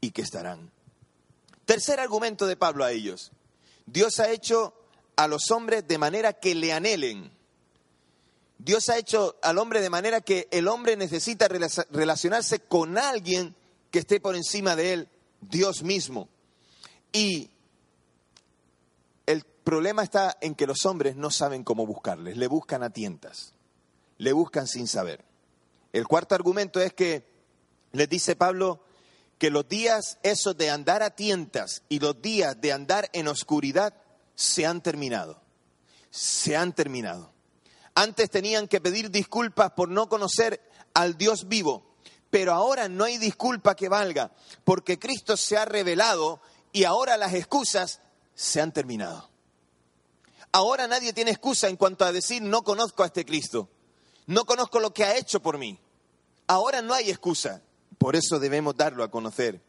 y 0.00 0.10
que 0.10 0.22
estarán. 0.22 0.72
Tercer 1.64 2.00
argumento 2.00 2.46
de 2.46 2.56
Pablo 2.56 2.84
a 2.84 2.90
ellos. 2.90 3.32
Dios 3.86 4.18
ha 4.18 4.30
hecho 4.30 4.74
a 5.14 5.28
los 5.28 5.50
hombres 5.52 5.86
de 5.86 5.98
manera 5.98 6.32
que 6.32 6.54
le 6.54 6.72
anhelen. 6.72 7.35
Dios 8.58 8.88
ha 8.88 8.98
hecho 8.98 9.36
al 9.42 9.58
hombre 9.58 9.80
de 9.80 9.90
manera 9.90 10.20
que 10.20 10.48
el 10.50 10.68
hombre 10.68 10.96
necesita 10.96 11.48
relacionarse 11.48 12.60
con 12.60 12.98
alguien 12.98 13.54
que 13.90 13.98
esté 13.98 14.20
por 14.20 14.34
encima 14.34 14.76
de 14.76 14.92
él, 14.92 15.08
Dios 15.40 15.82
mismo. 15.82 16.28
Y 17.12 17.50
el 19.26 19.44
problema 19.64 20.02
está 20.02 20.36
en 20.40 20.54
que 20.54 20.66
los 20.66 20.86
hombres 20.86 21.16
no 21.16 21.30
saben 21.30 21.64
cómo 21.64 21.86
buscarles, 21.86 22.36
le 22.36 22.46
buscan 22.46 22.82
a 22.82 22.90
tientas 22.90 23.52
le 24.18 24.32
buscan 24.32 24.66
sin 24.66 24.86
saber. 24.86 25.24
El 25.92 26.06
cuarto 26.06 26.34
argumento 26.34 26.80
es 26.80 26.92
que 26.92 27.26
les 27.92 28.08
dice 28.08 28.36
Pablo 28.36 28.80
que 29.38 29.50
los 29.50 29.68
días 29.68 30.18
esos 30.22 30.56
de 30.56 30.70
andar 30.70 31.02
a 31.02 31.10
tientas 31.10 31.82
y 31.88 31.98
los 31.98 32.20
días 32.20 32.60
de 32.60 32.72
andar 32.72 33.10
en 33.12 33.28
oscuridad 33.28 33.94
se 34.34 34.66
han 34.66 34.82
terminado. 34.82 35.40
Se 36.10 36.56
han 36.56 36.74
terminado. 36.74 37.32
Antes 37.98 38.28
tenían 38.28 38.68
que 38.68 38.80
pedir 38.80 39.10
disculpas 39.10 39.72
por 39.72 39.88
no 39.88 40.06
conocer 40.10 40.60
al 40.92 41.16
Dios 41.16 41.48
vivo, 41.48 41.96
pero 42.28 42.52
ahora 42.52 42.90
no 42.90 43.04
hay 43.04 43.16
disculpa 43.16 43.74
que 43.74 43.88
valga, 43.88 44.32
porque 44.64 44.98
Cristo 44.98 45.34
se 45.38 45.56
ha 45.56 45.64
revelado 45.64 46.42
y 46.72 46.84
ahora 46.84 47.16
las 47.16 47.32
excusas 47.32 48.02
se 48.34 48.60
han 48.60 48.70
terminado. 48.70 49.30
Ahora 50.52 50.86
nadie 50.86 51.14
tiene 51.14 51.30
excusa 51.30 51.68
en 51.68 51.76
cuanto 51.76 52.04
a 52.04 52.12
decir 52.12 52.42
no 52.42 52.62
conozco 52.64 53.02
a 53.02 53.06
este 53.06 53.24
Cristo. 53.24 53.70
No 54.26 54.44
conozco 54.44 54.78
lo 54.78 54.92
que 54.92 55.04
ha 55.04 55.16
hecho 55.16 55.40
por 55.40 55.56
mí. 55.56 55.78
Ahora 56.46 56.82
no 56.82 56.92
hay 56.92 57.08
excusa. 57.08 57.62
Por 57.96 58.14
eso 58.14 58.38
debemos 58.38 58.76
darlo 58.76 59.04
a 59.04 59.10
conocer. 59.10 59.62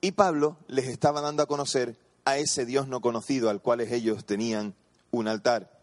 Y 0.00 0.12
Pablo 0.12 0.56
les 0.68 0.86
estaba 0.86 1.20
dando 1.20 1.42
a 1.42 1.46
conocer 1.46 1.96
a 2.24 2.38
ese 2.38 2.64
Dios 2.64 2.86
no 2.86 3.00
conocido 3.00 3.50
al 3.50 3.60
cual 3.60 3.80
ellos 3.80 4.24
tenían 4.24 4.76
un 5.10 5.26
altar. 5.26 5.81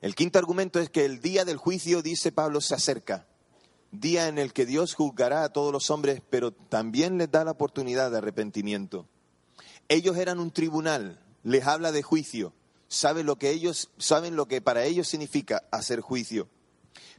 El 0.00 0.14
quinto 0.14 0.38
argumento 0.38 0.80
es 0.80 0.88
que 0.88 1.04
el 1.04 1.20
día 1.20 1.44
del 1.44 1.58
juicio, 1.58 2.00
dice 2.00 2.32
Pablo, 2.32 2.62
se 2.62 2.74
acerca. 2.74 3.26
Día 3.92 4.28
en 4.28 4.38
el 4.38 4.52
que 4.54 4.64
Dios 4.64 4.94
juzgará 4.94 5.44
a 5.44 5.52
todos 5.52 5.72
los 5.72 5.90
hombres, 5.90 6.22
pero 6.30 6.52
también 6.52 7.18
les 7.18 7.30
da 7.30 7.44
la 7.44 7.50
oportunidad 7.50 8.10
de 8.10 8.18
arrepentimiento. 8.18 9.06
Ellos 9.88 10.16
eran 10.16 10.38
un 10.38 10.52
tribunal, 10.52 11.20
les 11.42 11.66
habla 11.66 11.92
de 11.92 12.02
juicio, 12.02 12.54
saben 12.88 13.26
lo 13.26 13.36
que 13.36 13.50
ellos 13.50 13.90
saben 13.98 14.36
lo 14.36 14.46
que 14.46 14.62
para 14.62 14.84
ellos 14.84 15.08
significa 15.08 15.64
hacer 15.70 16.00
juicio. 16.00 16.48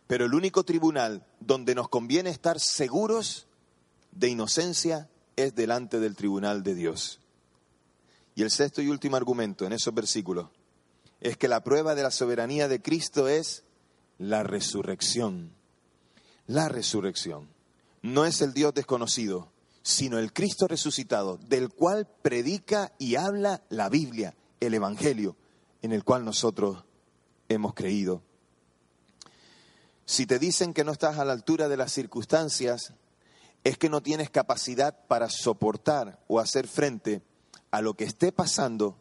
Pero 0.08 0.26
el 0.26 0.34
único 0.34 0.64
tribunal 0.64 1.26
donde 1.40 1.76
nos 1.76 1.88
conviene 1.88 2.30
estar 2.32 2.60
seguros 2.60 3.48
de 4.12 4.30
inocencia 4.30 5.10
es 5.36 5.54
delante 5.54 6.00
del 6.00 6.16
tribunal 6.16 6.64
de 6.64 6.74
Dios. 6.74 7.20
Y 8.34 8.42
el 8.42 8.50
sexto 8.50 8.82
y 8.82 8.88
último 8.88 9.18
argumento 9.18 9.66
en 9.66 9.74
esos 9.74 9.94
versículos 9.94 10.48
es 11.22 11.38
que 11.38 11.48
la 11.48 11.64
prueba 11.64 11.96
de 11.96 12.04
la 12.04 12.12
soberanía 12.12 12.68
de 12.68 12.82
Cristo 12.82 13.28
es 13.28 13.64
la 14.18 14.44
resurrección. 14.44 15.54
La 16.48 16.68
resurrección. 16.68 17.48
No 18.02 18.26
es 18.26 18.42
el 18.42 18.54
Dios 18.54 18.74
desconocido, 18.74 19.52
sino 19.84 20.18
el 20.18 20.34
Cristo 20.34 20.68
resucitado, 20.68 21.38
del 21.38 21.70
cual 21.70 22.08
predica 22.22 22.92
y 22.98 23.16
habla 23.16 23.62
la 23.70 23.90
Biblia, 23.90 24.36
el 24.60 24.74
Evangelio, 24.74 25.38
en 25.84 25.92
el 25.92 26.04
cual 26.04 26.26
nosotros 26.26 26.84
hemos 27.50 27.76
creído. 27.76 28.24
Si 30.06 30.26
te 30.26 30.40
dicen 30.40 30.74
que 30.74 30.84
no 30.84 30.92
estás 30.92 31.20
a 31.20 31.26
la 31.26 31.34
altura 31.34 31.70
de 31.70 31.78
las 31.78 31.92
circunstancias, 31.92 32.94
es 33.64 33.78
que 33.78 33.90
no 33.90 34.02
tienes 34.02 34.32
capacidad 34.32 35.06
para 35.08 35.30
soportar 35.30 36.20
o 36.28 36.40
hacer 36.40 36.68
frente 36.68 37.22
a 37.70 37.82
lo 37.82 37.94
que 37.94 38.06
esté 38.06 38.32
pasando 38.32 38.98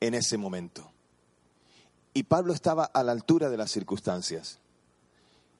en 0.00 0.14
ese 0.14 0.38
momento. 0.38 0.90
Y 2.18 2.24
Pablo 2.24 2.52
estaba 2.52 2.82
a 2.82 3.04
la 3.04 3.12
altura 3.12 3.48
de 3.48 3.56
las 3.56 3.70
circunstancias. 3.70 4.58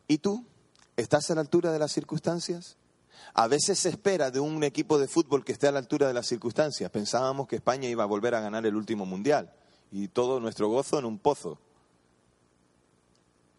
¿Y 0.08 0.18
tú? 0.18 0.44
¿Estás 0.96 1.30
a 1.30 1.36
la 1.36 1.40
altura 1.40 1.70
de 1.70 1.78
las 1.78 1.92
circunstancias? 1.92 2.76
A 3.32 3.46
veces 3.46 3.78
se 3.78 3.90
espera 3.90 4.32
de 4.32 4.40
un 4.40 4.64
equipo 4.64 4.98
de 4.98 5.06
fútbol 5.06 5.44
que 5.44 5.52
esté 5.52 5.68
a 5.68 5.70
la 5.70 5.78
altura 5.78 6.08
de 6.08 6.14
las 6.14 6.26
circunstancias. 6.26 6.90
Pensábamos 6.90 7.46
que 7.46 7.54
España 7.54 7.88
iba 7.88 8.02
a 8.02 8.08
volver 8.08 8.34
a 8.34 8.40
ganar 8.40 8.66
el 8.66 8.74
último 8.74 9.06
mundial 9.06 9.52
y 9.92 10.08
todo 10.08 10.40
nuestro 10.40 10.68
gozo 10.68 10.98
en 10.98 11.04
un 11.04 11.20
pozo. 11.20 11.60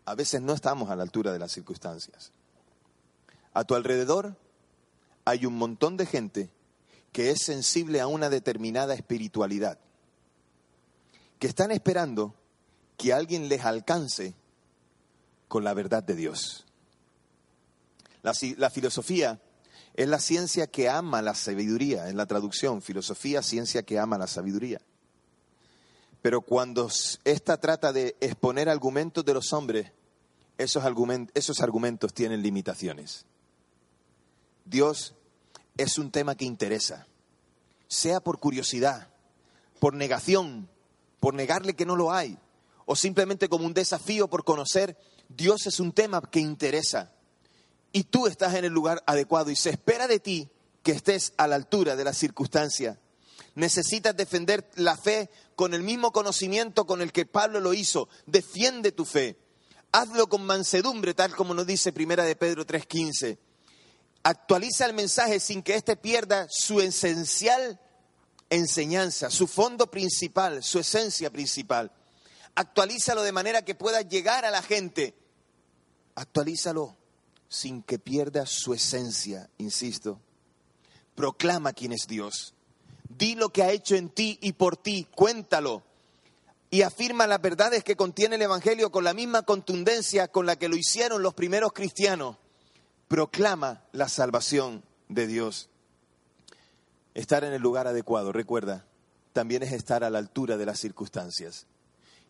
A 0.03 0.13
veces 0.13 0.41
no 0.41 0.51
estamos 0.51 0.89
a 0.89 0.97
la 0.97 1.03
altura 1.03 1.31
de 1.31 1.39
las 1.39 1.53
circunstancias. 1.53 2.33
A 3.53 3.63
tu 3.63 3.75
alrededor 3.75 4.35
hay 5.23 5.45
un 5.45 5.55
montón 5.55 5.95
de 5.95 6.05
gente 6.05 6.49
que 7.13 7.31
es 7.31 7.43
sensible 7.43 8.01
a 8.01 8.07
una 8.07 8.29
determinada 8.29 8.93
espiritualidad, 8.93 9.79
que 11.39 11.47
están 11.47 11.71
esperando 11.71 12.35
que 12.99 13.13
alguien 13.13 13.47
les 13.47 13.63
alcance 13.63 14.35
con 15.47 15.63
la 15.63 15.73
verdad 15.73 16.03
de 16.03 16.15
Dios. 16.15 16.65
La, 18.21 18.33
la, 18.57 18.69
filosofía 18.69 19.39
es 19.95 20.07
la 20.09 20.19
ciencia 20.19 20.67
que 20.67 20.89
ama 20.89 21.21
la 21.21 21.33
sabiduría, 21.33 22.09
en 22.09 22.17
la 22.17 22.25
traducción, 22.25 22.81
filosofía, 22.81 23.41
ciencia 23.41 23.83
que 23.83 23.97
ama 23.97 24.17
la 24.17 24.27
sabiduría. 24.27 24.81
Pero 26.21 26.41
cuando 26.41 26.89
ésta 27.23 27.57
trata 27.57 27.93
de 27.93 28.17
exponer 28.19 28.67
argumentos 28.67 29.23
de 29.23 29.33
los 29.33 29.53
hombres, 29.53 29.93
esos 30.57 30.83
argumentos 30.83 32.13
tienen 32.13 32.41
limitaciones. 32.41 33.25
Dios 34.65 35.15
es 35.77 35.97
un 35.97 36.11
tema 36.11 36.35
que 36.35 36.43
interesa, 36.43 37.07
sea 37.87 38.19
por 38.19 38.39
curiosidad, 38.39 39.07
por 39.79 39.93
negación, 39.93 40.67
por 41.21 41.33
negarle 41.33 41.77
que 41.77 41.85
no 41.85 41.95
lo 41.95 42.11
hay, 42.11 42.37
o 42.91 42.95
simplemente 42.95 43.49
como 43.49 43.67
un 43.67 43.73
desafío 43.75 44.27
por 44.27 44.43
conocer, 44.43 44.97
Dios 45.27 45.67
es 45.67 45.79
un 45.79 45.91
tema 45.91 46.21
que 46.21 46.39
interesa. 46.39 47.13
Y 47.91 48.05
tú 48.05 48.25
estás 48.25 48.55
en 48.55 48.65
el 48.65 48.73
lugar 48.73 49.03
adecuado 49.05 49.51
y 49.51 49.55
se 49.55 49.69
espera 49.69 50.07
de 50.07 50.19
ti 50.19 50.49
que 50.81 50.93
estés 50.93 51.33
a 51.37 51.45
la 51.45 51.55
altura 51.55 51.95
de 51.95 52.03
la 52.03 52.13
circunstancia. 52.13 52.99
Necesitas 53.53 54.17
defender 54.17 54.67
la 54.73 54.97
fe 54.97 55.29
con 55.55 55.75
el 55.75 55.83
mismo 55.83 56.11
conocimiento 56.11 56.87
con 56.87 57.03
el 57.03 57.11
que 57.11 57.27
Pablo 57.27 57.59
lo 57.59 57.75
hizo. 57.75 58.09
Defiende 58.25 58.91
tu 58.91 59.05
fe. 59.05 59.37
Hazlo 59.91 60.27
con 60.27 60.43
mansedumbre, 60.47 61.13
tal 61.13 61.35
como 61.35 61.53
nos 61.53 61.67
dice 61.67 61.93
Primera 61.93 62.23
de 62.23 62.35
Pedro 62.35 62.65
3:15. 62.65 63.37
Actualiza 64.23 64.87
el 64.87 64.93
mensaje 64.93 65.39
sin 65.39 65.61
que 65.61 65.75
éste 65.75 65.95
pierda 65.95 66.47
su 66.49 66.81
esencial 66.81 67.79
enseñanza, 68.49 69.29
su 69.29 69.45
fondo 69.45 69.91
principal, 69.91 70.63
su 70.63 70.79
esencia 70.79 71.29
principal 71.29 71.91
actualízalo 72.55 73.23
de 73.23 73.31
manera 73.31 73.63
que 73.63 73.75
pueda 73.75 74.01
llegar 74.01 74.45
a 74.45 74.51
la 74.51 74.61
gente. 74.61 75.15
Actualízalo 76.15 76.97
sin 77.47 77.81
que 77.81 77.99
pierda 77.99 78.45
su 78.45 78.73
esencia, 78.73 79.49
insisto. 79.57 80.19
Proclama 81.15 81.73
quién 81.73 81.91
es 81.91 82.07
Dios. 82.07 82.53
Di 83.09 83.35
lo 83.35 83.49
que 83.49 83.63
ha 83.63 83.71
hecho 83.71 83.95
en 83.95 84.09
ti 84.09 84.37
y 84.41 84.53
por 84.53 84.77
ti, 84.77 85.07
cuéntalo. 85.15 85.83
Y 86.69 86.83
afirma 86.83 87.25
las 87.25 87.41
verdades 87.41 87.83
que 87.83 87.95
contiene 87.95 88.35
el 88.35 88.43
Evangelio 88.43 88.91
con 88.91 89.03
la 89.03 89.15
misma 89.15 89.41
contundencia 89.41 90.27
con 90.27 90.45
la 90.45 90.55
que 90.55 90.69
lo 90.69 90.75
hicieron 90.75 91.23
los 91.23 91.33
primeros 91.33 91.73
cristianos. 91.73 92.37
Proclama 93.07 93.83
la 93.91 94.07
salvación 94.07 94.83
de 95.07 95.25
Dios. 95.25 95.69
Estar 97.15 97.43
en 97.43 97.53
el 97.53 97.61
lugar 97.61 97.87
adecuado, 97.87 98.31
recuerda, 98.31 98.85
también 99.33 99.63
es 99.63 99.71
estar 99.71 100.03
a 100.03 100.11
la 100.11 100.19
altura 100.19 100.57
de 100.57 100.67
las 100.67 100.79
circunstancias. 100.79 101.65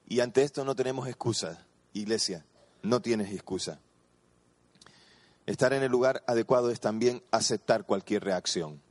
Y 0.09 0.19
ante 0.21 0.41
esto 0.41 0.65
no 0.65 0.75
tenemos 0.75 1.07
excusa, 1.07 1.65
iglesia, 1.93 2.43
no 2.81 2.99
tienes 2.99 3.31
excusa. 3.31 3.79
Estar 5.45 5.71
en 5.71 5.83
el 5.83 5.91
lugar 5.91 6.23
adecuado 6.27 6.71
es 6.71 6.79
también 6.79 7.23
aceptar 7.31 7.85
cualquier 7.85 8.23
reacción. 8.23 8.81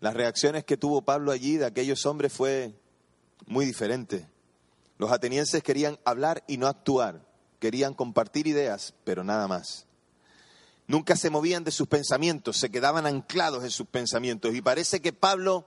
Las 0.00 0.14
reacciones 0.14 0.64
que 0.64 0.76
tuvo 0.76 1.02
Pablo 1.02 1.32
allí 1.32 1.56
de 1.56 1.64
aquellos 1.64 2.04
hombres 2.06 2.32
fue 2.32 2.74
muy 3.46 3.64
diferente. 3.64 4.28
Los 4.98 5.10
atenienses 5.12 5.62
querían 5.62 5.98
hablar 6.04 6.44
y 6.46 6.58
no 6.58 6.66
actuar, 6.66 7.26
querían 7.58 7.94
compartir 7.94 8.46
ideas, 8.46 8.94
pero 9.04 9.24
nada 9.24 9.48
más. 9.48 9.86
Nunca 10.86 11.16
se 11.16 11.30
movían 11.30 11.64
de 11.64 11.70
sus 11.70 11.88
pensamientos, 11.88 12.58
se 12.58 12.70
quedaban 12.70 13.06
anclados 13.06 13.64
en 13.64 13.70
sus 13.70 13.86
pensamientos. 13.86 14.54
Y 14.54 14.60
parece 14.60 15.00
que 15.00 15.12
Pablo 15.12 15.64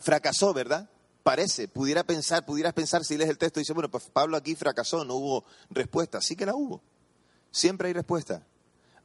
fracasó, 0.00 0.54
¿verdad? 0.54 0.88
Parece, 1.22 1.68
pudiera 1.68 2.04
pensar, 2.04 2.44
pudieras 2.44 2.72
pensar 2.72 3.04
si 3.04 3.16
lees 3.16 3.30
el 3.30 3.38
texto 3.38 3.60
y 3.60 3.62
dices, 3.62 3.74
bueno, 3.74 3.90
pues 3.90 4.10
Pablo 4.10 4.36
aquí 4.36 4.54
fracasó, 4.54 5.04
no 5.04 5.14
hubo 5.14 5.44
respuesta. 5.70 6.20
Sí 6.20 6.36
que 6.36 6.46
la 6.46 6.54
hubo. 6.54 6.82
Siempre 7.50 7.88
hay 7.88 7.94
respuesta. 7.94 8.46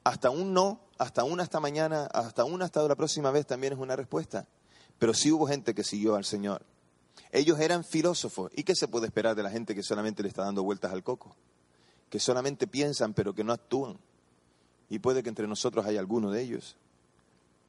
Hasta 0.03 0.29
un 0.29 0.53
no, 0.53 0.79
hasta 0.97 1.23
una 1.23 1.43
hasta 1.43 1.59
mañana, 1.59 2.05
hasta 2.05 2.45
una 2.45 2.65
hasta 2.65 2.87
la 2.87 2.95
próxima 2.95 3.31
vez 3.31 3.45
también 3.45 3.73
es 3.73 3.79
una 3.79 3.95
respuesta. 3.95 4.47
Pero 4.99 5.13
sí 5.13 5.31
hubo 5.31 5.47
gente 5.47 5.73
que 5.73 5.83
siguió 5.83 6.15
al 6.15 6.25
Señor. 6.25 6.63
Ellos 7.31 7.59
eran 7.59 7.83
filósofos. 7.83 8.51
¿Y 8.55 8.63
qué 8.63 8.75
se 8.75 8.87
puede 8.87 9.07
esperar 9.07 9.35
de 9.35 9.43
la 9.43 9.49
gente 9.49 9.75
que 9.75 9.83
solamente 9.83 10.23
le 10.23 10.29
está 10.29 10.43
dando 10.43 10.63
vueltas 10.63 10.91
al 10.91 11.03
coco? 11.03 11.35
Que 12.09 12.19
solamente 12.19 12.67
piensan 12.67 13.13
pero 13.13 13.33
que 13.33 13.43
no 13.43 13.53
actúan. 13.53 13.97
Y 14.89 14.99
puede 14.99 15.23
que 15.23 15.29
entre 15.29 15.47
nosotros 15.47 15.85
haya 15.85 15.99
alguno 15.99 16.31
de 16.31 16.41
ellos. 16.41 16.77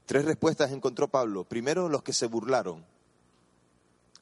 Tres 0.06 0.24
respuestas 0.24 0.70
encontró 0.70 1.08
Pablo. 1.08 1.44
Primero, 1.44 1.88
los 1.88 2.02
que 2.02 2.12
se 2.12 2.26
burlaron 2.26 2.84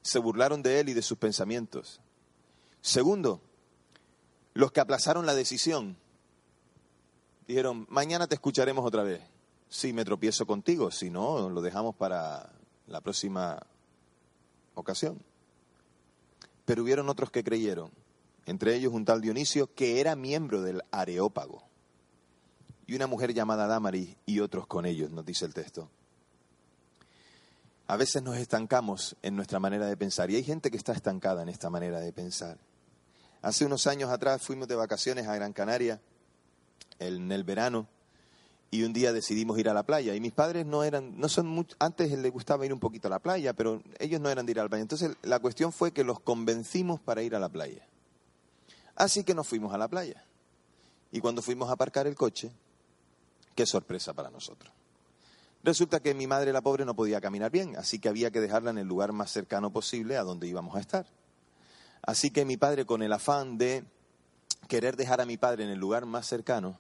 se 0.07 0.19
burlaron 0.21 0.63
de 0.63 0.81
él 0.81 0.89
y 0.89 0.95
de 0.95 1.03
sus 1.03 1.19
pensamientos. 1.19 2.01
Segundo, 2.81 3.41
los 4.55 4.71
que 4.71 4.81
aplazaron 4.81 5.27
la 5.27 5.35
decisión 5.35 5.97
dijeron, 7.49 7.87
mañana 7.91 8.27
te 8.27 8.37
escucharemos 8.37 8.85
otra 8.85 9.03
vez. 9.03 9.21
Si 9.69 9.93
me 9.93 10.05
tropiezo 10.05 10.47
contigo, 10.47 10.93
si 10.93 11.11
no, 11.11 11.51
lo 11.51 11.61
dejamos 11.61 11.97
para 11.97 12.53
la 12.87 13.01
próxima 13.01 13.61
ocasión. 14.75 15.21
Pero 16.65 16.85
hubieron 16.85 17.09
otros 17.09 17.31
que 17.31 17.43
creyeron, 17.43 17.91
entre 18.47 18.77
ellos 18.77 18.93
un 18.93 19.05
tal 19.05 19.21
Dionisio 19.21 19.75
que 19.75 20.01
era 20.01 20.15
miembro 20.15 20.63
del 20.63 20.83
Areópago, 20.93 21.65
y 22.87 22.95
una 22.95 23.09
mujer 23.09 23.35
llamada 23.35 23.67
Damaris 23.67 24.17
y 24.25 24.39
otros 24.39 24.69
con 24.69 24.87
ellos, 24.87 25.11
nos 25.11 25.27
dice 25.27 25.45
el 25.45 25.55
texto. 25.55 25.91
A 27.89 27.97
veces 27.97 28.23
nos 28.23 28.37
estancamos 28.37 29.17
en 29.23 29.37
nuestra 29.37 29.61
manera 29.61 29.87
de 29.87 29.97
pensar 29.97 30.31
y 30.31 30.37
hay 30.37 30.43
gente 30.43 30.71
que 30.71 30.77
está 30.77 30.93
estancada 30.93 31.43
en 31.43 31.49
esta 31.49 31.71
manera 31.71 32.01
de 32.01 32.13
pensar. 32.13 32.59
Hace 33.43 33.65
unos 33.65 33.87
años 33.87 34.11
atrás 34.11 34.43
fuimos 34.43 34.67
de 34.67 34.75
vacaciones 34.75 35.29
a 35.29 35.35
Gran 35.37 35.53
Canaria 35.53 36.01
en 36.99 37.31
el 37.31 37.45
verano 37.45 37.87
y 38.73 38.83
un 38.83 38.93
día 38.93 39.13
decidimos 39.13 39.57
ir 39.59 39.69
a 39.69 39.75
la 39.75 39.85
playa 39.85 40.17
y 40.17 40.21
mis 40.21 40.33
padres 40.33 40.67
no 40.67 40.83
eran, 40.83 41.17
no 41.21 41.29
son 41.29 41.65
antes 41.79 42.11
les 42.11 42.33
gustaba 42.33 42.67
ir 42.67 42.73
un 42.73 42.81
poquito 42.81 43.07
a 43.07 43.11
la 43.11 43.21
playa, 43.21 43.53
pero 43.53 43.81
ellos 44.01 44.21
no 44.21 44.31
eran 44.31 44.47
de 44.47 44.53
ir 44.53 44.59
a 44.59 44.65
la 44.65 44.69
playa. 44.69 44.83
Entonces 44.83 45.17
la 45.23 45.39
cuestión 45.39 45.73
fue 45.73 45.93
que 45.93 46.03
los 46.03 46.19
convencimos 46.19 47.01
para 47.01 47.23
ir 47.23 47.37
a 47.37 47.39
la 47.39 47.49
playa. 47.49 47.87
Así 48.97 49.23
que 49.23 49.35
nos 49.35 49.47
fuimos 49.47 49.73
a 49.73 49.79
la 49.79 49.87
playa. 49.87 50.25
Y 51.13 51.21
cuando 51.21 51.41
fuimos 51.41 51.71
a 51.71 51.75
aparcar 51.75 52.09
el 52.09 52.17
coche, 52.17 52.51
qué 53.55 53.65
sorpresa 53.65 54.13
para 54.13 54.29
nosotros. 54.29 54.76
Resulta 55.67 55.99
que 55.99 56.15
mi 56.15 56.29
madre, 56.29 56.53
la 56.53 56.61
pobre, 56.61 56.85
no 56.85 56.95
podía 56.95 57.21
caminar 57.21 57.51
bien, 57.51 57.77
así 57.77 57.99
que 57.99 58.09
había 58.09 58.31
que 58.31 58.41
dejarla 58.41 58.71
en 58.71 58.79
el 58.79 58.87
lugar 58.87 59.11
más 59.11 59.33
cercano 59.33 59.73
posible 59.73 60.17
a 60.17 60.23
donde 60.23 60.47
íbamos 60.47 60.77
a 60.77 60.79
estar. 60.79 61.07
Así 62.03 62.31
que 62.31 62.45
mi 62.45 62.57
padre, 62.57 62.87
con 62.87 63.03
el 63.03 63.13
afán 63.13 63.59
de 63.59 63.83
querer 64.69 64.95
dejar 64.95 65.21
a 65.21 65.27
mi 65.27 65.39
padre 65.39 65.65
en 65.65 65.71
el 65.71 65.81
lugar 65.81 66.07
más 66.07 66.25
cercano, 66.29 66.79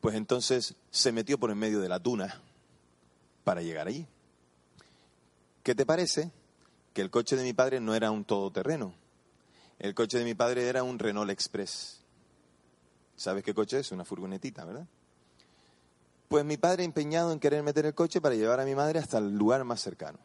pues 0.00 0.14
entonces 0.14 0.76
se 0.92 1.10
metió 1.10 1.36
por 1.36 1.50
en 1.50 1.58
medio 1.58 1.80
de 1.80 1.88
la 1.88 1.98
tuna 1.98 2.40
para 3.42 3.60
llegar 3.60 3.88
allí. 3.88 4.06
¿Qué 5.64 5.74
te 5.74 5.84
parece? 5.84 6.30
Que 6.92 7.02
el 7.02 7.10
coche 7.10 7.34
de 7.34 7.42
mi 7.42 7.54
padre 7.54 7.80
no 7.80 7.96
era 7.96 8.12
un 8.12 8.24
todoterreno. 8.24 8.94
El 9.80 9.96
coche 9.96 10.18
de 10.18 10.24
mi 10.24 10.34
padre 10.36 10.68
era 10.68 10.84
un 10.84 11.00
Renault 11.00 11.32
Express. 11.32 12.04
¿Sabes 13.16 13.42
qué 13.42 13.52
coche 13.52 13.80
es? 13.80 13.90
Una 13.90 14.04
furgonetita, 14.04 14.64
¿verdad? 14.64 14.86
Pues 16.34 16.44
mi 16.44 16.56
padre 16.56 16.82
empeñado 16.82 17.30
en 17.30 17.38
querer 17.38 17.62
meter 17.62 17.86
el 17.86 17.94
coche 17.94 18.20
para 18.20 18.34
llevar 18.34 18.58
a 18.58 18.64
mi 18.64 18.74
madre 18.74 18.98
hasta 18.98 19.18
el 19.18 19.36
lugar 19.36 19.62
más 19.62 19.80
cercano. 19.80 20.18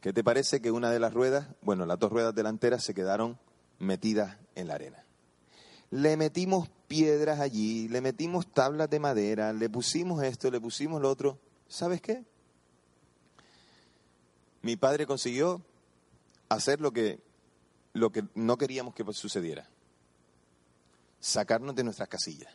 ¿Qué 0.00 0.14
te 0.14 0.24
parece 0.24 0.62
que 0.62 0.70
una 0.70 0.90
de 0.90 0.98
las 0.98 1.12
ruedas, 1.12 1.46
bueno, 1.60 1.84
las 1.84 1.98
dos 1.98 2.10
ruedas 2.10 2.34
delanteras 2.34 2.84
se 2.84 2.94
quedaron 2.94 3.38
metidas 3.78 4.38
en 4.54 4.66
la 4.66 4.76
arena? 4.76 5.04
Le 5.90 6.16
metimos 6.16 6.70
piedras 6.86 7.38
allí, 7.38 7.86
le 7.88 8.00
metimos 8.00 8.50
tablas 8.50 8.88
de 8.88 8.98
madera, 8.98 9.52
le 9.52 9.68
pusimos 9.68 10.22
esto, 10.22 10.50
le 10.50 10.58
pusimos 10.58 11.02
lo 11.02 11.10
otro. 11.10 11.38
¿Sabes 11.68 12.00
qué? 12.00 12.24
Mi 14.62 14.76
padre 14.76 15.04
consiguió 15.04 15.60
hacer 16.48 16.80
lo 16.80 16.92
que, 16.92 17.20
lo 17.92 18.10
que 18.10 18.24
no 18.34 18.56
queríamos 18.56 18.94
que 18.94 19.04
sucediera. 19.12 19.68
sacarnos 21.20 21.74
de 21.74 21.84
nuestras 21.84 22.08
casillas. 22.08 22.54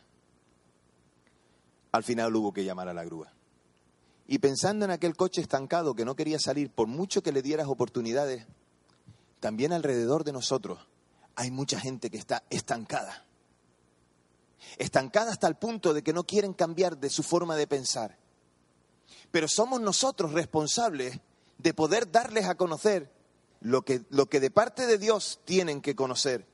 Al 1.94 2.02
final 2.02 2.34
hubo 2.34 2.52
que 2.52 2.64
llamar 2.64 2.88
a 2.88 2.92
la 2.92 3.04
grúa. 3.04 3.32
Y 4.26 4.40
pensando 4.40 4.84
en 4.84 4.90
aquel 4.90 5.14
coche 5.14 5.40
estancado 5.40 5.94
que 5.94 6.04
no 6.04 6.16
quería 6.16 6.40
salir, 6.40 6.68
por 6.68 6.88
mucho 6.88 7.22
que 7.22 7.30
le 7.30 7.40
dieras 7.40 7.68
oportunidades, 7.68 8.48
también 9.38 9.72
alrededor 9.72 10.24
de 10.24 10.32
nosotros 10.32 10.80
hay 11.36 11.52
mucha 11.52 11.78
gente 11.78 12.10
que 12.10 12.16
está 12.16 12.42
estancada. 12.50 13.24
Estancada 14.76 15.30
hasta 15.30 15.46
el 15.46 15.54
punto 15.54 15.94
de 15.94 16.02
que 16.02 16.12
no 16.12 16.24
quieren 16.24 16.52
cambiar 16.52 16.98
de 16.98 17.10
su 17.10 17.22
forma 17.22 17.54
de 17.54 17.68
pensar. 17.68 18.18
Pero 19.30 19.46
somos 19.46 19.80
nosotros 19.80 20.32
responsables 20.32 21.20
de 21.58 21.74
poder 21.74 22.10
darles 22.10 22.46
a 22.46 22.56
conocer 22.56 23.08
lo 23.60 23.82
que, 23.82 24.02
lo 24.10 24.26
que 24.26 24.40
de 24.40 24.50
parte 24.50 24.88
de 24.88 24.98
Dios 24.98 25.38
tienen 25.44 25.80
que 25.80 25.94
conocer. 25.94 26.44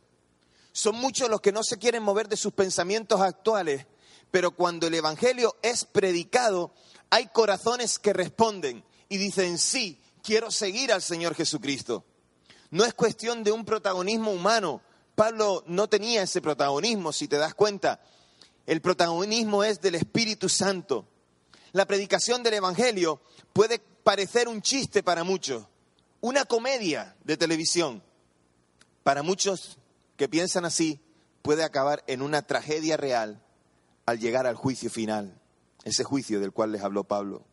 Son 0.73 0.97
muchos 0.97 1.31
los 1.31 1.41
que 1.41 1.51
no 1.51 1.63
se 1.63 1.79
quieren 1.79 2.03
mover 2.03 2.29
de 2.29 2.37
sus 2.37 2.53
pensamientos 2.53 3.23
actuales, 3.23 3.87
pero 4.31 4.53
cuando 4.53 4.87
el 4.87 4.95
Evangelio 4.95 5.57
es 5.63 5.85
predicado, 5.85 6.73
hay 7.11 7.27
corazones 7.29 7.99
que 7.99 8.13
responden 8.13 8.85
y 9.09 9.17
dicen, 9.17 9.59
sí, 9.59 10.01
quiero 10.23 10.51
seguir 10.51 10.93
al 10.93 11.03
Señor 11.03 11.35
Jesucristo. 11.35 12.05
No 12.71 12.85
es 12.85 12.95
cuestión 12.95 13.43
de 13.43 13.51
un 13.51 13.65
protagonismo 13.65 14.31
humano. 14.31 14.81
Pablo 15.17 15.65
no 15.67 15.89
tenía 15.89 16.23
ese 16.23 16.41
protagonismo, 16.41 17.13
si 17.13 17.27
te 17.27 17.37
das 17.37 17.55
cuenta. 17.55 18.01
El 18.67 18.81
protagonismo 18.81 19.65
es 19.65 19.81
del 19.81 19.97
Espíritu 19.97 20.49
Santo. 20.49 21.09
La 21.73 21.87
predicación 21.87 22.43
del 22.43 22.55
Evangelio 22.55 23.21
puede 23.53 23.81
parecer 23.81 24.49
un 24.49 24.63
chiste 24.63 25.03
para 25.03 25.25
muchos, 25.25 25.67
una 26.21 26.45
comedia 26.45 27.17
de 27.25 27.37
televisión. 27.37 28.03
Para 29.03 29.23
muchos 29.23 29.79
que 30.17 30.29
piensan 30.29 30.65
así, 30.65 31.01
puede 31.43 31.65
acabar 31.65 32.05
en 32.07 32.23
una 32.23 32.43
tragedia 32.43 32.97
real 32.97 33.43
al 34.07 34.19
llegar 34.19 34.47
al 34.47 34.57
juicio 34.57 34.91
final, 34.91 35.41
ese 35.85 36.05
juicio 36.05 36.41
del 36.41 36.53
cual 36.53 36.73
les 36.73 36.83
habló 36.83 37.05
Pablo. 37.05 37.45